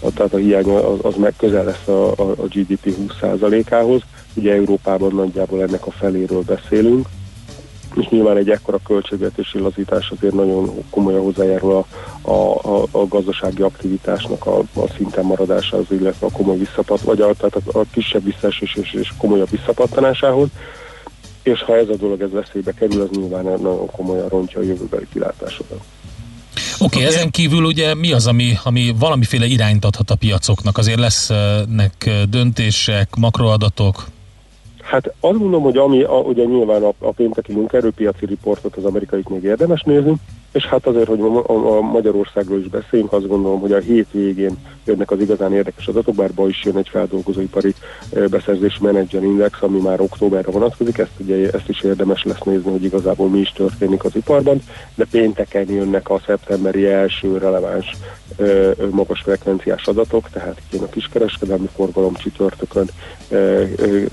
[0.00, 4.00] a, tehát a hiány az, az meg lesz a, a, a GDP 20%-ához,
[4.34, 7.08] ugye Európában nagyjából ennek a feléről beszélünk,
[7.96, 11.86] és nyilván egy ekkora költségvetési lazítás azért nagyon komolyan hozzájárul a,
[12.30, 17.34] a, a, a gazdasági aktivitásnak a, a szinten maradásához, illetve a komoly visszapat, vagy a,
[17.34, 20.48] tehát a, a kisebb visszaesés és, és komolyabb visszapattanásához.
[21.42, 25.06] És ha ez a dolog ez veszélybe kerül, az nyilván nagyon komolyan rontja a jövőbeli
[25.12, 25.80] kilátásokat.
[26.78, 30.78] Oké, okay, ezen kívül ugye mi az, ami, ami valamiféle irányt adhat a piacoknak?
[30.78, 34.06] Azért lesznek döntések, makroadatok?
[34.84, 39.28] Hát azt mondom, hogy ami a, ugye nyilván a, a pénteki munkaerőpiaci riportot az amerikait
[39.28, 40.14] még érdemes nézni,
[40.54, 45.10] és hát azért, hogy a, Magyarországról is beszéljünk, azt gondolom, hogy a hét végén jönnek
[45.10, 47.74] az igazán érdekes adatok, bár ba is jön egy feldolgozóipari
[48.30, 52.84] beszerzési menedzser index, ami már októberre vonatkozik, ezt, ugye, ezt is érdemes lesz nézni, hogy
[52.84, 54.62] igazából mi is történik az iparban,
[54.94, 57.96] de pénteken jönnek a szeptemberi első releváns
[58.90, 62.88] magas frekvenciás adatok, tehát itt jön a kiskereskedelmi forgalom csütörtökön,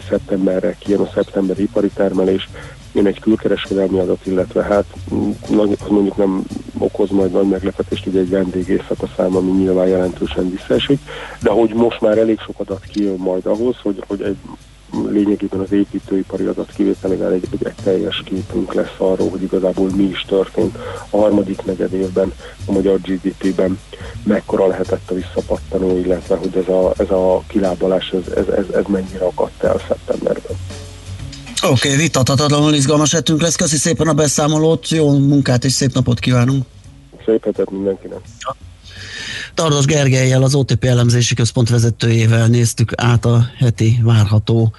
[0.10, 2.50] szeptemberre kijön a szeptemberi ipari termelés,
[2.94, 4.86] jön egy külkereskedelmi adat, illetve hát
[5.50, 6.44] nagy- mondjuk nem
[6.78, 11.00] okoz majd nagy meglepetést, ugye egy vendégészak a szám, ami nyilván jelentősen visszaesik,
[11.42, 14.38] de hogy most már elég sok adat kijön majd ahhoz, hogy, hogy egy
[15.10, 20.04] lényegében az építőipari adat kivételével egy, egy, egy teljes képünk lesz arról, hogy igazából mi
[20.04, 20.78] is történt
[21.10, 22.34] a harmadik negyed évben
[22.66, 23.80] a magyar GDP-ben,
[24.24, 28.84] mekkora lehetett a visszapattanó, illetve hogy ez a, ez a kilábalás, ez, ez, ez, ez
[28.88, 30.58] mennyire akadt el szeptemberben.
[31.64, 33.56] Oké, okay, vitathatatlanul izgalmas hetünk lesz.
[33.56, 36.66] Köszi szépen a beszámolót, jó munkát és szép napot kívánunk.
[37.26, 38.20] Szép hetet mindenkinek.
[39.54, 44.74] Tardos Gergelyel, az OTP elemzési központ vezetőjével néztük át a heti várható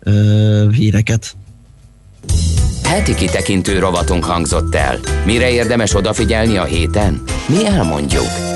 [0.00, 1.36] ö, híreket.
[2.82, 4.98] Heti kitekintő rovatunk hangzott el.
[5.24, 7.22] Mire érdemes odafigyelni a héten?
[7.48, 8.55] Mi elmondjuk.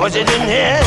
[0.00, 0.86] Heard it in didn't.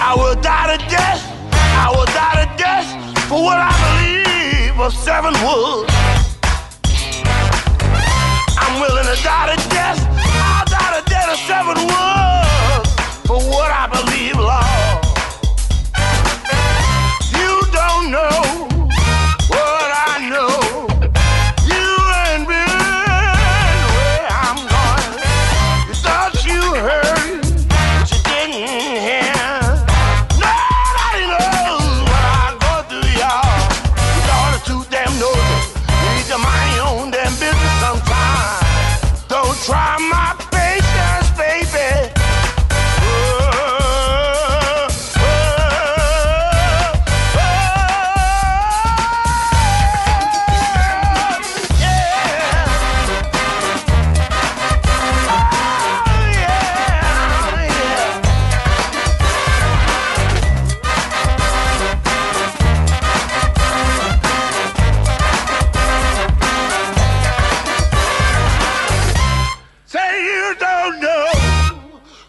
[0.00, 1.20] I would die to death.
[1.52, 2.88] I will die to death
[3.28, 5.90] for what I believe of seven wood.
[8.56, 9.55] I'm willing to die to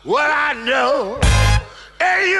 [0.07, 1.19] what I know,
[1.99, 2.39] and you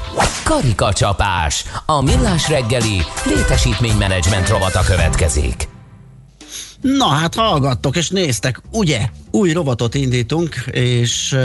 [0.43, 1.65] karikacsapás.
[1.85, 5.67] A millás reggeli létesítménymenedzsment rovata következik.
[6.81, 9.09] Na hát hallgattok és néztek, ugye?
[9.31, 11.35] Új rovatot indítunk, és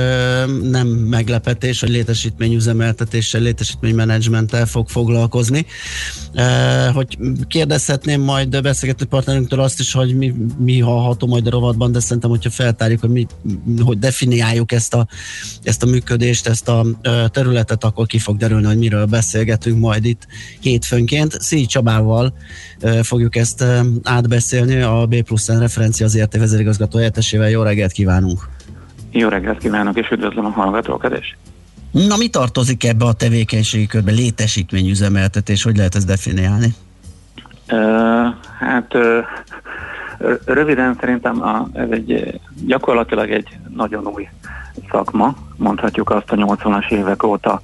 [0.62, 5.66] nem meglepetés, hogy létesítményüzemeltetéssel, létesítménymenedzsmenttel fog foglalkozni.
[6.92, 12.00] Hogy kérdezhetném majd beszélgető partnerünktől azt is, hogy mi, mi hallható majd a rovatban, de
[12.00, 13.26] szerintem, hogyha feltárjuk, hogy, mi,
[13.84, 15.06] hogy definiáljuk ezt a,
[15.62, 16.86] ezt a működést, ezt a
[17.30, 20.26] területet, akkor ki fog derülni, hogy miről beszélgetünk majd itt
[20.60, 21.40] hétfőnként.
[21.40, 22.34] Szíj Csabával
[23.02, 23.64] fogjuk ezt
[24.02, 27.50] átbeszélni, a B plusz referencia az érté vezérigazgató helyettesével.
[27.50, 28.48] Jó reggelt kívánunk!
[29.10, 31.36] Jó reggelt kívánok, és üdvözlöm a hallgatókat is.
[31.90, 34.12] Na, mi tartozik ebbe a tevékenységi körbe?
[34.12, 36.74] Létesítményüzemeltetés, hogy lehet ezt definiálni?
[37.70, 39.24] Uh, hát uh,
[40.44, 44.28] röviden szerintem a, ez egy gyakorlatilag egy nagyon új
[44.90, 47.60] szakma, mondhatjuk azt a 80-as évek óta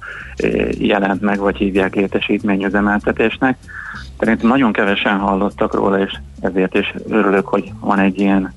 [0.77, 3.57] jelent meg, vagy hívják létesítményüzemeltetésnek.
[4.19, 8.53] Szerintem nagyon kevesen hallottak róla, és ezért is örülök, hogy van egy ilyen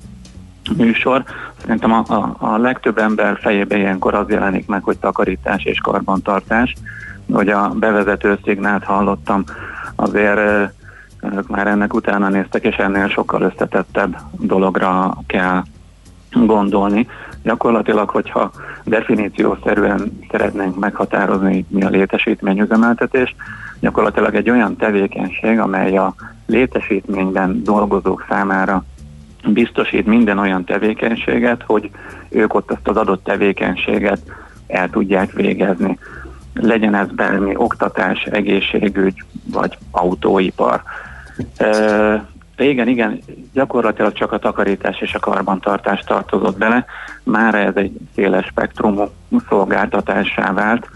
[0.77, 1.23] műsor.
[1.61, 6.73] Szerintem a, a, a legtöbb ember fejében ilyenkor az jelenik meg, hogy takarítás és karbantartás.
[7.31, 9.43] Hogy a bevezető szignált hallottam,
[9.95, 10.71] azért
[11.21, 15.63] önök már ennek utána néztek, és ennél sokkal összetettebb dologra kell
[16.31, 17.07] gondolni.
[17.43, 18.51] Gyakorlatilag, hogyha
[18.83, 23.35] definíciószerűen szeretnénk meghatározni, mi a létesítményüzemeltetés,
[23.79, 26.13] gyakorlatilag egy olyan tevékenység, amely a
[26.45, 28.83] létesítményben dolgozók számára
[29.53, 31.89] biztosít minden olyan tevékenységet, hogy
[32.29, 34.19] ők ott azt az adott tevékenységet
[34.67, 35.97] el tudják végezni.
[36.53, 40.81] Legyen ez bármi oktatás, egészségügy vagy autóipar.
[42.55, 43.19] Régen igen,
[43.53, 46.85] gyakorlatilag csak a takarítás és a karbantartás tartozott bele,
[47.23, 49.09] már ez egy széles spektrumú
[49.49, 50.89] szolgáltatássá vált.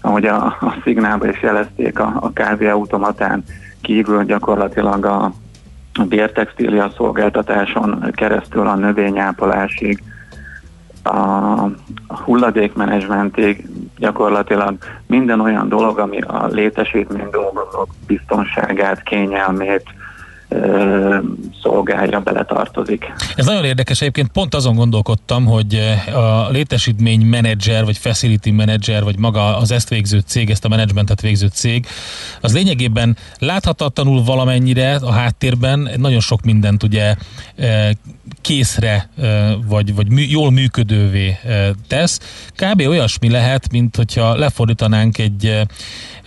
[0.00, 3.44] Ahogy a, a szignálba is jelezték, a, a kávéautomatán
[3.80, 5.32] kívül gyakorlatilag a,
[5.94, 10.02] a bértextília szolgáltatáson keresztül a növényápolásig,
[11.02, 11.66] a
[12.24, 13.66] hulladékmenedzsmentig
[13.98, 14.76] gyakorlatilag
[15.06, 19.84] minden olyan dolog, ami a létesítmény dolgozók biztonságát, kényelmét,
[21.62, 23.12] szolgálja, beletartozik.
[23.36, 29.18] Ez nagyon érdekes, egyébként pont azon gondolkodtam, hogy a létesítmény menedzser, vagy facility menedzser, vagy
[29.18, 31.86] maga az ezt végző cég, ezt a menedzsmentet végző cég,
[32.40, 37.14] az lényegében láthatatlanul valamennyire a háttérben nagyon sok mindent ugye
[38.40, 39.08] készre,
[39.66, 41.38] vagy, vagy jól működővé
[41.88, 42.20] tesz.
[42.56, 42.80] Kb.
[42.80, 45.60] olyasmi lehet, mint hogyha lefordítanánk egy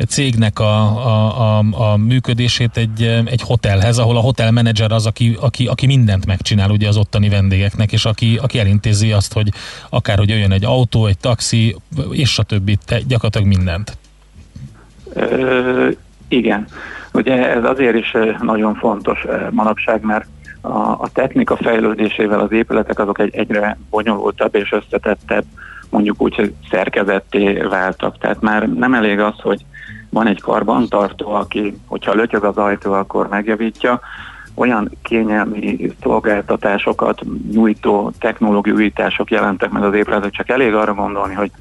[0.05, 5.37] cégnek a, a, a, a működését egy, egy hotelhez, ahol a hotel menedzser az, aki,
[5.41, 9.49] aki, aki mindent megcsinál ugye az ottani vendégeknek, és aki, aki elintézi azt, hogy
[9.89, 11.75] akár hogy jöjjön egy autó, egy taxi,
[12.11, 13.97] és a többi, te, gyakorlatilag mindent.
[15.13, 15.89] Ö,
[16.27, 16.67] igen.
[17.13, 20.25] Ugye ez azért is nagyon fontos manapság, mert
[20.61, 25.43] a, a technika fejlődésével az épületek azok egy, egyre bonyolultabb és összetettebb,
[25.89, 28.17] mondjuk úgy, hogy szerkezetté váltak.
[28.17, 29.65] Tehát már nem elég az, hogy
[30.13, 33.99] van egy karbantartó, aki, hogyha lötyög az ajtó, akkor megjavítja,
[34.55, 37.21] olyan kényelmi szolgáltatásokat
[37.51, 41.51] nyújtó technológiai újítások jelentek meg az épületek, csak elég arra gondolni, hogy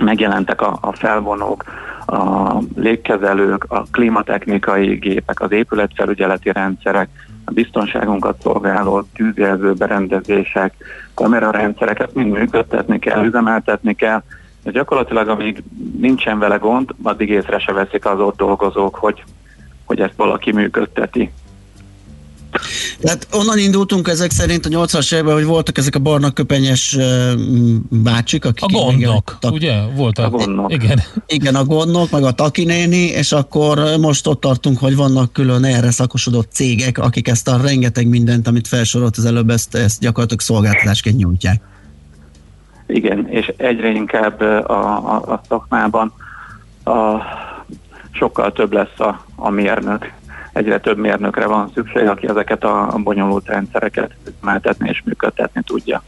[0.00, 1.64] megjelentek a, a felvonók,
[2.06, 7.08] a légkezelők, a klimatechnikai gépek, az épületfelügyeleti rendszerek,
[7.44, 10.74] a biztonságunkat szolgáló tűzjelző berendezések,
[11.14, 14.22] kamerarendszereket mind működtetni kell, üzemeltetni kell,
[14.62, 15.62] de gyakorlatilag amíg
[16.00, 19.24] nincsen vele gond, addig észre se veszik az ott dolgozók, hogy,
[19.84, 21.30] hogy ezt valaki működteti.
[23.00, 26.96] Tehát onnan indultunk ezek szerint a 80-as években, hogy voltak ezek a barna köpenyes
[27.88, 28.62] bácsik, akik...
[28.62, 29.80] A gondnok, ugye?
[29.96, 30.72] Volt a, a gondnok.
[30.72, 31.00] Igen.
[31.26, 35.90] Igen, a gondnok, meg a takinéni, és akkor most ott tartunk, hogy vannak külön erre
[35.90, 41.16] szakosodott cégek, akik ezt a rengeteg mindent, amit felsorolt az előbb, ezt, ezt gyakorlatilag szolgáltatásként
[41.16, 41.69] nyújtják.
[42.92, 46.12] Igen, és egyre inkább a, a, a szakmában
[46.84, 47.16] a,
[48.10, 50.12] sokkal több lesz a, a mérnök.
[50.52, 56.02] Egyre több mérnökre van szükség, aki ezeket a, a bonyolult rendszereket üzemeltetni és működtetni tudja.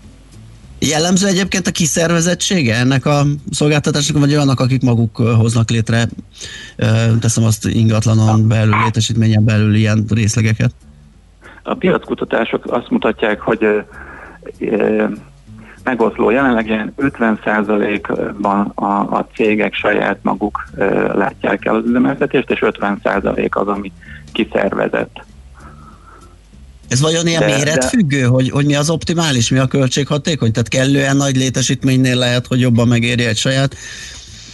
[0.78, 6.08] Jellemző egyébként a kiszervezettsége ennek a szolgáltatásnak, vagy olyanok, akik maguk hoznak létre,
[7.20, 10.72] teszem azt ingatlanon belül, létesítményen belül ilyen részlegeket?
[11.62, 13.66] A piackutatások azt mutatják, hogy
[15.84, 16.30] megoszló.
[16.30, 20.68] Jelenleg ilyen 50%-ban a, a cégek saját maguk
[21.14, 23.92] látják el az üzemeltetést, és 50% az, ami
[24.32, 25.24] kiszervezett.
[26.88, 28.26] Ez vajon ilyen de, méretfüggő, de...
[28.26, 30.52] hogy, hogy mi az optimális, mi a költséghatékony?
[30.52, 33.76] Tehát kellően nagy létesítménynél lehet, hogy jobban megéri egy saját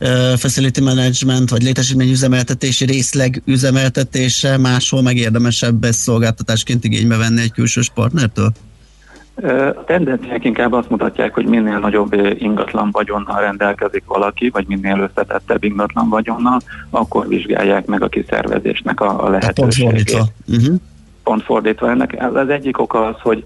[0.01, 7.53] uh, facility management, vagy létesítmény üzemeltetési részleg üzemeltetése, máshol megérdemesebb ezt szolgáltatásként igénybe venni egy
[7.53, 8.53] külsős partnertől?
[9.75, 15.65] A tendenciák inkább azt mutatják, hogy minél nagyobb ingatlan vagyonnal rendelkezik valaki, vagy minél összetettebb
[15.65, 16.59] ingatlan vagyonnal,
[16.91, 19.93] akkor vizsgálják meg a kiszervezésnek a, a lehetőségét.
[19.93, 20.25] Pont fordítva.
[20.47, 20.81] Uh-huh.
[21.23, 21.91] Pont fordítva.
[21.91, 23.45] Ennek az egyik oka az, hogy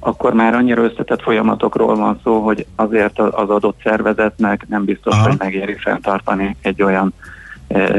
[0.00, 5.28] akkor már annyira összetett folyamatokról van szó, hogy azért az adott szervezetnek nem biztos, Aha.
[5.28, 7.12] hogy megéri fenntartani egy olyan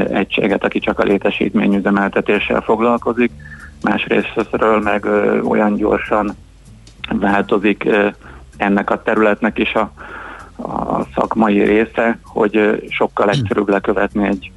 [0.10, 3.32] egységet, aki csak a létesítményüzemeltetéssel foglalkozik.
[3.82, 5.06] Másrésztről meg
[5.44, 6.36] olyan gyorsan
[7.20, 7.88] változik
[8.58, 9.92] ennek a területnek is a,
[10.56, 13.40] a szakmai része, hogy sokkal hmm.
[13.40, 14.52] egyszerűbb lekövetni egy,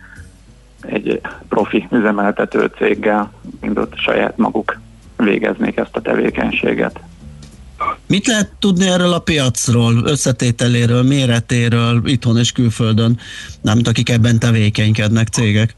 [0.81, 4.81] egy profi üzemeltető céggel, mint ott saját maguk
[5.17, 7.01] végeznék ezt a tevékenységet.
[8.07, 13.19] Mit lehet tudni erről a piacról, összetételéről, méretéről, itthon és külföldön,
[13.61, 15.77] nem akik ebben tevékenykednek cégek?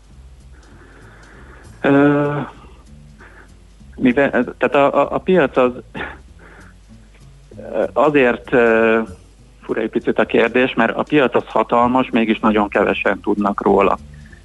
[1.81, 2.41] Ö,
[3.97, 5.71] mivel, tehát a, a, a piac az
[7.93, 8.49] Azért
[9.63, 13.99] fura egy picit a kérdés, mert a piac az hatalmas, mégis nagyon kevesen tudnak róla.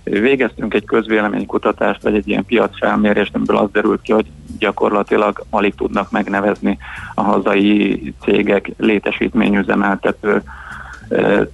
[0.04, 4.26] Végeztünk egy közvéleménykutatást, vagy egy ilyen piacfelmérést, amiből az derült ki, hogy
[4.60, 6.78] gyakorlatilag alig tudnak megnevezni
[7.16, 10.44] a hazai cégek létesítményüzemeltető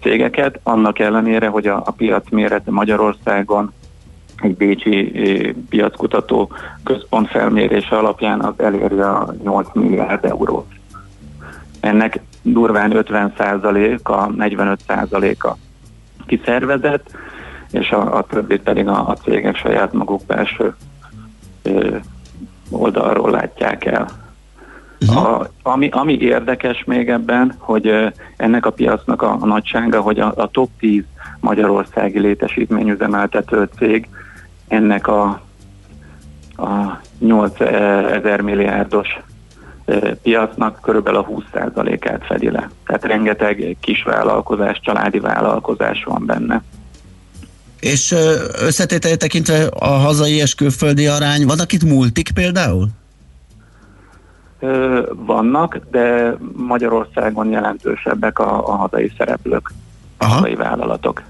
[0.02, 3.74] cégeket, annak ellenére, hogy a, a piac mérete Magyarországon
[4.42, 5.12] egy bécsi
[5.70, 6.52] piackutató
[6.84, 10.77] központ felmérése alapján az eléri a 8 milliárd eurót.
[11.88, 15.56] Ennek durván 50%-a, 45%-a
[16.26, 17.18] kiszervezett,
[17.72, 20.76] és a, a többit pedig a, a cégek saját maguk belső
[21.64, 21.96] ö,
[22.70, 24.08] oldalról látják el.
[25.08, 28.08] A, ami, ami érdekes még ebben, hogy ö,
[28.38, 31.04] ennek a piacnak a, a nagysága, hogy a, a top 10
[31.40, 34.10] magyarországi létesítményüzemeltető cég
[34.68, 35.42] ennek a,
[36.58, 39.20] a 8000 milliárdos
[40.22, 42.70] piacnak körülbelül a 20%-át fedi le.
[42.86, 46.64] Tehát rengeteg kisvállalkozás, családi vállalkozás van benne.
[47.80, 52.88] És ö, összetételét tekintve a hazai és külföldi arány, vannak itt multik például?
[55.14, 59.72] Vannak, de Magyarországon jelentősebbek a, a hazai szereplők,
[60.18, 61.24] a hazai vállalatok.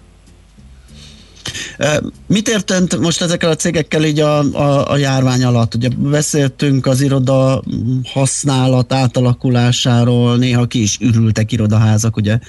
[2.28, 5.76] Mit értent most ezekkel a cégekkel így a, a, a járvány alatt?
[5.76, 7.64] Ugye beszéltünk az iroda
[8.04, 12.40] használat átalakulásáról, néha ki is ürültek irodaházak, ugye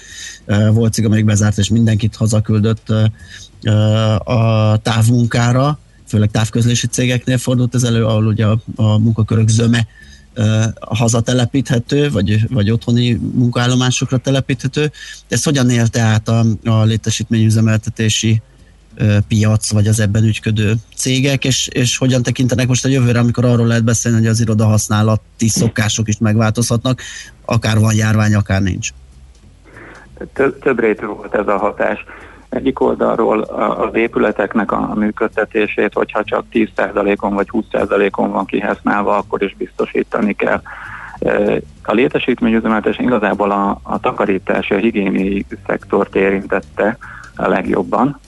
[0.73, 2.93] volt cég, amelyik bezárt, és mindenkit hazaküldött
[4.25, 9.87] a távmunkára, főleg távközlési cégeknél fordult ez elő, ahol ugye a, a munkakörök zöme
[10.81, 14.93] hazatelepíthető, vagy, vagy otthoni munkaállomásokra telepíthető.
[15.29, 18.43] Ezt hogyan élte át a, a létesítményüzemeltetési
[19.29, 23.67] piac, vagy az ebben ügyködő cégek, és, és hogyan tekintenek most a jövőre, amikor arról
[23.67, 27.01] lehet beszélni, hogy az iroda használati szokások is megváltozhatnak,
[27.45, 28.89] akár van járvány, akár nincs.
[30.33, 32.05] Több, több rétű volt ez a hatás.
[32.49, 39.57] Egyik oldalról az épületeknek a működtetését, hogyha csak 10%-on vagy 20%-on van kihasználva, akkor is
[39.57, 40.63] biztosítani kell.
[41.83, 46.99] A létesítményüzemeltetés igazából a, a takarítási, a higiéniai szektort érintette
[47.37, 48.21] a legjobban,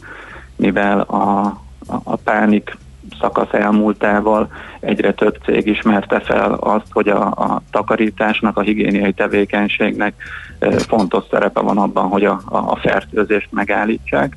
[0.61, 1.45] mivel a,
[1.87, 2.77] a, a pánik
[3.21, 4.51] szakasz elmúltával
[4.81, 10.15] egyre több cég ismerte fel azt, hogy a, a takarításnak, a higiéniai tevékenységnek
[10.77, 14.37] fontos szerepe van abban, hogy a, a, fertőzést megállítsák.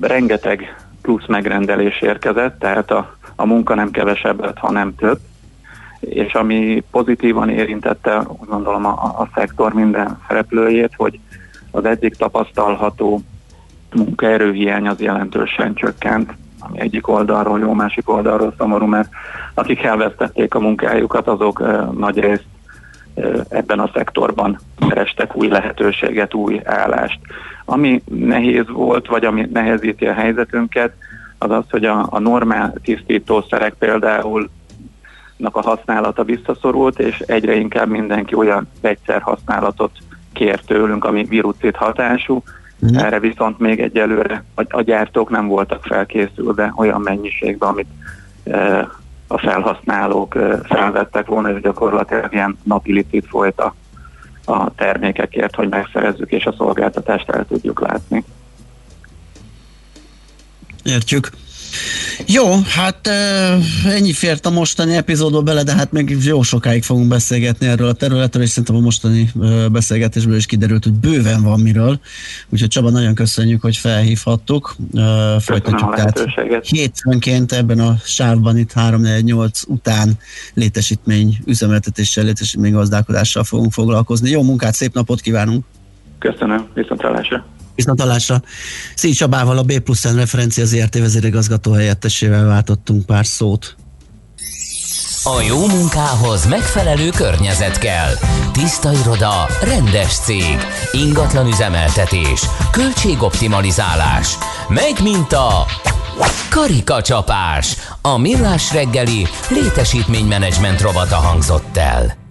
[0.00, 5.18] Rengeteg plusz megrendelés érkezett, tehát a, a munka nem kevesebbet, hanem több,
[6.00, 11.20] és ami pozitívan érintette, úgy gondolom a, a szektor minden szereplőjét, hogy
[11.70, 13.22] az eddig tapasztalható
[13.94, 19.08] munkaerőhiány az jelentősen csökkent, ami egyik oldalról jó, másik oldalról szomorú, mert
[19.54, 21.62] akik elvesztették a munkájukat, azok
[21.98, 22.44] nagy részt
[23.48, 24.58] ebben a szektorban
[24.88, 27.18] kerestek új lehetőséget, új állást.
[27.64, 30.92] Ami nehéz volt, vagy ami nehezíti a helyzetünket,
[31.38, 34.50] az az, hogy a, a normál tisztítószerek például
[35.38, 39.90] a használata visszaszorult, és egyre inkább mindenki olyan vegyszer használatot
[40.32, 42.42] kér tőlünk, ami virucid hatású.
[42.78, 42.96] Mhm.
[42.96, 47.86] Erre viszont még egyelőre a, a gyártók nem voltak felkészülve olyan mennyiségben, amit
[48.44, 48.88] e,
[49.26, 53.74] a felhasználók e, felvettek volna, és gyakorlatilag ilyen napi licit folyt a,
[54.44, 58.24] a termékekért, hogy megszerezzük és a szolgáltatást el tudjuk látni.
[60.82, 61.30] Értjük.
[62.26, 63.06] Jó, hát
[63.86, 67.92] ennyi fért a mostani epizódba bele, de hát még jó sokáig fogunk beszélgetni erről a
[67.92, 69.32] területről, és szerintem a mostani
[69.72, 72.00] beszélgetésből is kiderült, hogy bőven van miről.
[72.48, 74.76] Úgyhogy Csaba, nagyon köszönjük, hogy felhívhattuk.
[75.38, 76.24] Folytatjuk tehát
[76.62, 80.18] hétfőnként ebben a sávban itt 348 után
[80.54, 84.30] létesítmény üzemeltetéssel, létesítmény gazdálkodással fogunk foglalkozni.
[84.30, 85.64] Jó munkát, szép napot kívánunk!
[86.18, 86.66] Köszönöm,
[87.76, 88.42] viszont hallásra.
[88.94, 93.76] Szíj Csabával, a B plusz N referencia ZRT vezérigazgató helyettesével váltottunk pár szót.
[95.22, 98.12] A jó munkához megfelelő környezet kell.
[98.52, 100.56] Tiszta iroda, rendes cég,
[100.92, 104.38] ingatlan üzemeltetés, költségoptimalizálás.
[104.68, 105.66] Megy, mint a
[106.50, 107.76] karikacsapás.
[108.02, 112.25] A millás reggeli létesítménymenedzsment rovata hangzott el.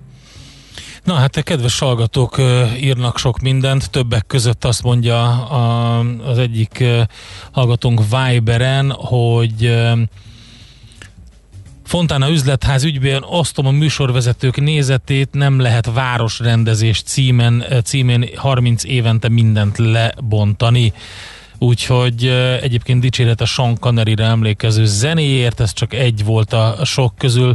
[1.06, 2.38] Na hát, kedves hallgatók
[2.80, 6.84] írnak sok mindent, többek között azt mondja a, az egyik
[7.52, 9.76] hallgatónk Viberen, hogy
[11.84, 19.78] Fontána üzletház ügyben osztom a műsorvezetők nézetét, nem lehet városrendezés címen, címén 30 évente mindent
[19.78, 20.94] lebontani.
[21.58, 22.26] Úgyhogy
[22.62, 27.54] egyébként dicséret a Sean Connery-re emlékező zenéért, ez csak egy volt a sok közül.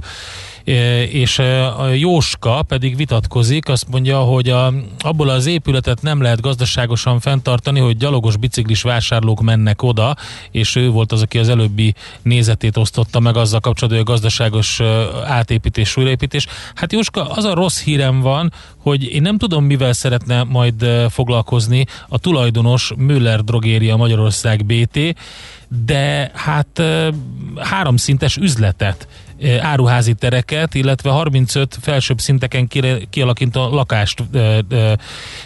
[1.11, 1.39] És
[1.79, 7.81] a Jóska pedig vitatkozik, azt mondja, hogy a, abból az épületet nem lehet gazdaságosan fenntartani,
[7.81, 10.17] hogy gyalogos biciklis vásárlók mennek oda,
[10.51, 14.81] és ő volt az, aki az előbbi nézetét osztotta meg azzal kapcsolatban, hogy a gazdaságos
[15.25, 16.47] átépítés, újraépítés.
[16.75, 21.87] Hát Jóska, az a rossz hírem van, hogy én nem tudom, mivel szeretne majd foglalkozni
[22.09, 25.15] a tulajdonos Müller Drogéria Magyarország BT,
[25.85, 26.83] de hát
[27.57, 29.09] háromszintes üzletet
[29.61, 32.69] áruházi tereket, illetve 35 felsőbb szinteken
[33.11, 34.23] kialakító lakást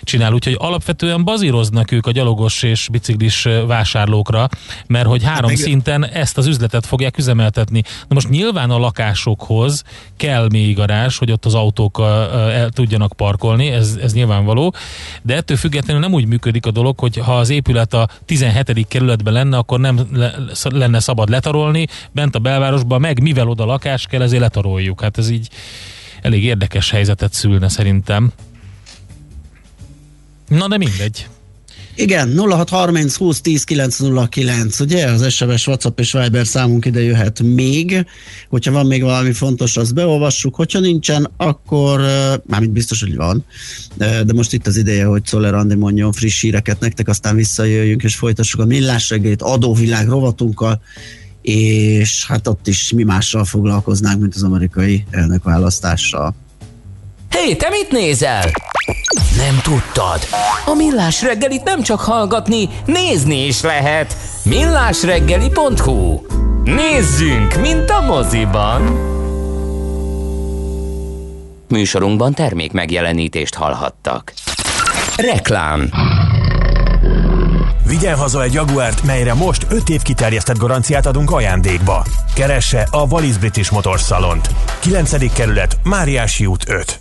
[0.02, 4.48] csinál, úgyhogy alapvetően bazíroznak ők a gyalogos és biciklis vásárlókra,
[4.86, 7.82] mert hogy három meg- szinten ezt az üzletet fogják üzemeltetni.
[8.08, 9.82] Na most nyilván a lakásokhoz
[10.16, 11.98] kell még garázs, hogy ott az autók
[12.34, 14.74] el tudjanak parkolni, ez, ez nyilvánvaló,
[15.22, 18.86] de ettől függetlenül nem úgy működik a dolog, hogy ha az épület a 17.
[18.88, 20.34] kerületben lenne, akkor nem le-
[20.70, 25.00] lenne szabad letarolni, bent a belvárosban meg, mivel oda lakás kell, ezért letaroljuk.
[25.00, 25.48] Hát ez így
[26.22, 28.32] elég érdekes helyzetet szülne szerintem.
[30.48, 31.28] Na de mindegy.
[31.96, 35.06] Igen, 0630 20 10 909, ugye?
[35.06, 38.06] Az SMS, WhatsApp és Viber számunk ide jöhet még.
[38.48, 40.54] Hogyha van még valami fontos, azt beolvassuk.
[40.54, 42.00] Hogyha nincsen, akkor,
[42.46, 43.44] mármint biztos, hogy van,
[43.96, 48.14] de most itt az ideje, hogy Szoller Andi mondjon friss híreket nektek, aztán visszajöjjünk és
[48.16, 50.82] folytassuk a millás reggelit adóvilág rovatunkkal,
[51.44, 56.34] és hát ott is mi mással foglalkoznánk, mint az amerikai elnökválasztással.
[57.30, 58.50] Hé, hey, te mit nézel?
[59.36, 60.20] Nem tudtad?
[60.66, 64.16] A Millás reggelit nem csak hallgatni, nézni is lehet.
[64.44, 66.20] millásreggeli.hu
[66.64, 68.82] Nézzünk, mint a moziban!
[71.68, 74.32] Műsorunkban termék megjelenítést hallhattak.
[75.16, 75.90] Reklám
[77.86, 82.04] Vigyen haza egy Jaguárt, melyre most 5 év kiterjesztett garanciát adunk ajándékba.
[82.34, 84.48] Keresse a Wallis British Motors Salont.
[84.80, 85.32] 9.
[85.32, 87.00] kerület, Máriási út 5.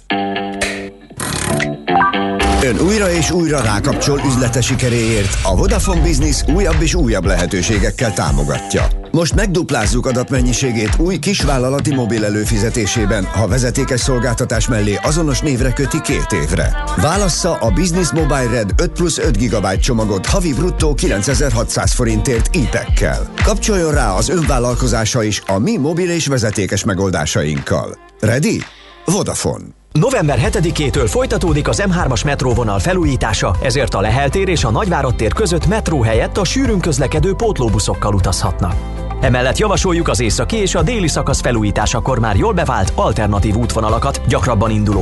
[2.64, 5.38] Ön újra és újra rákapcsol üzlete sikeréért.
[5.44, 8.88] A Vodafone Business újabb és újabb lehetőségekkel támogatja.
[9.12, 16.32] Most megduplázzuk adatmennyiségét új kisvállalati mobil előfizetésében, ha vezetékes szolgáltatás mellé azonos névre köti két
[16.32, 16.84] évre.
[16.98, 23.32] Válassza a Business Mobile Red 5 plusz 5 GB csomagot havi bruttó 9600 forintért IPEC-kel.
[23.44, 27.98] Kapcsoljon rá az önvállalkozása is a mi mobil és vezetékes megoldásainkkal.
[28.20, 28.64] Ready?
[29.06, 29.83] Vodafone.
[30.00, 35.34] November 7-től folytatódik az M3-as metróvonal felújítása, ezért a Lehel tér és a Nagyvárad tér
[35.34, 38.76] között metró helyett a sűrűn közlekedő pótlóbuszokkal utazhatnak.
[39.22, 44.72] Emellett javasoljuk az északi és a déli szakasz felújításakor már jól bevált alternatív útvonalakat, gyakrabban
[44.72, 45.02] induló